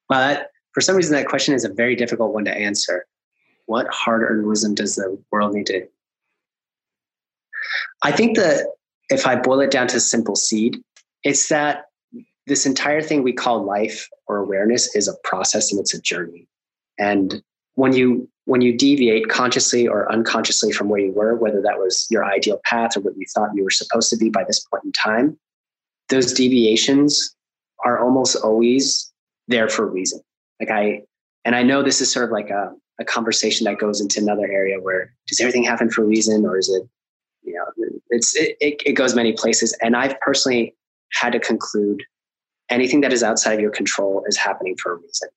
[0.08, 3.06] Well that, for some reason that question is a very difficult one to answer.
[3.66, 5.86] What hard-earned wisdom does the world need to
[8.02, 8.66] I think that
[9.08, 10.82] if I boil it down to simple seed,
[11.22, 11.84] it's that
[12.46, 16.48] this entire thing we call life or awareness is a process and it's a journey.
[16.98, 17.42] And
[17.74, 22.08] when you when you deviate consciously or unconsciously from where you were, whether that was
[22.10, 24.84] your ideal path or what you thought you were supposed to be by this point
[24.84, 25.38] in time,
[26.08, 27.36] those deviations
[27.84, 29.12] are almost always
[29.46, 30.20] there for a reason.
[30.58, 31.02] Like I,
[31.44, 34.46] and I know this is sort of like a, a conversation that goes into another
[34.46, 36.82] area where does everything happen for a reason or is it,
[38.12, 39.76] it's, it, it, it goes many places.
[39.82, 40.74] And I've personally
[41.12, 42.02] had to conclude
[42.70, 45.28] anything that is outside of your control is happening for a reason.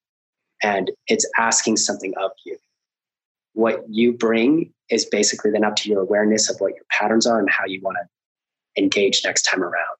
[0.61, 2.57] And it's asking something of you.
[3.53, 7.39] What you bring is basically then up to your awareness of what your patterns are
[7.39, 9.97] and how you want to engage next time around.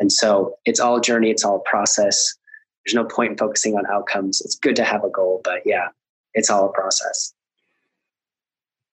[0.00, 2.34] And so it's all a journey, it's all a process.
[2.84, 4.40] There's no point in focusing on outcomes.
[4.42, 5.88] It's good to have a goal, but yeah,
[6.34, 7.32] it's all a process.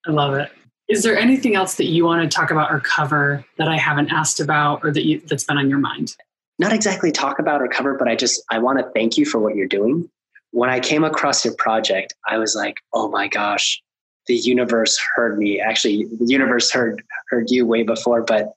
[0.07, 0.51] I love it.
[0.88, 4.11] Is there anything else that you want to talk about or cover that I haven't
[4.11, 6.15] asked about or that you, that's been on your mind?
[6.59, 9.39] Not exactly talk about or cover, but I just I want to thank you for
[9.39, 10.09] what you're doing.
[10.51, 13.81] When I came across your project, I was like, "Oh my gosh,
[14.27, 18.53] the universe heard me." Actually, the universe heard heard you way before, but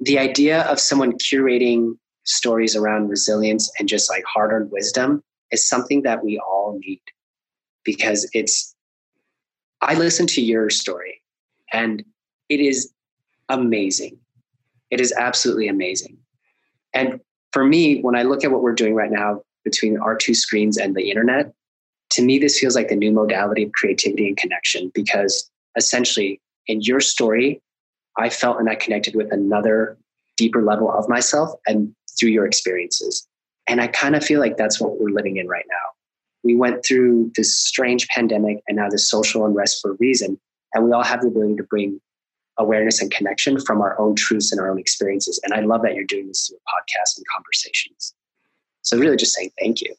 [0.00, 5.66] the idea of someone curating stories around resilience and just like hard earned wisdom is
[5.66, 7.00] something that we all need
[7.84, 8.74] because it's,
[9.82, 11.22] I listened to your story
[11.74, 12.04] and
[12.48, 12.92] it is
[13.48, 14.16] amazing.
[14.90, 16.16] It is absolutely amazing.
[16.94, 17.20] And
[17.52, 20.78] for me, when I look at what we're doing right now between our two screens
[20.78, 21.52] and the internet,
[22.10, 26.80] to me, this feels like the new modality of creativity and connection because essentially in
[26.80, 27.60] your story,
[28.16, 29.98] I felt and I connected with another
[30.36, 33.26] deeper level of myself and through your experiences.
[33.66, 35.86] And I kind of feel like that's what we're living in right now.
[36.44, 40.38] We went through this strange pandemic and now this social unrest for a reason.
[40.74, 42.00] And we all have the ability to bring
[42.58, 45.40] awareness and connection from our own truths and our own experiences.
[45.44, 48.14] And I love that you're doing this through podcasts and conversations.
[48.82, 49.94] So, really, just saying thank you.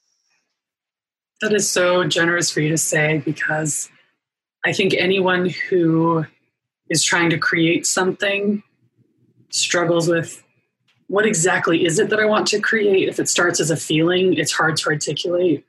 [1.42, 3.90] That is so generous for you to say because
[4.66, 6.26] I think anyone who
[6.90, 8.64] is trying to create something
[9.50, 10.44] struggles with
[11.08, 13.10] what exactly is it that I want to create.
[13.10, 15.66] If it starts as a feeling, it's hard to articulate.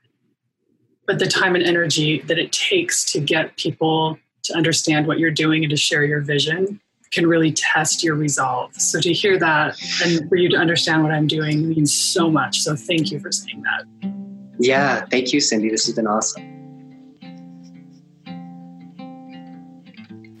[1.05, 5.31] But the time and energy that it takes to get people to understand what you're
[5.31, 6.79] doing and to share your vision
[7.11, 8.73] can really test your resolve.
[8.75, 12.59] So to hear that and for you to understand what I'm doing means so much.
[12.59, 13.85] So thank you for saying that.
[14.59, 15.69] Yeah, thank you, Cindy.
[15.69, 16.53] This has been awesome.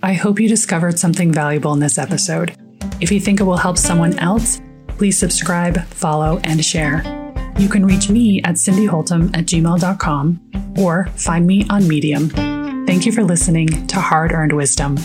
[0.03, 2.55] I hope you discovered something valuable in this episode.
[3.01, 7.03] If you think it will help someone else, please subscribe, follow, and share.
[7.57, 12.56] You can reach me at cindyholtom at gmail.com or find me on Medium.
[12.87, 14.97] Thank you for listening to Hard Earned Wisdom.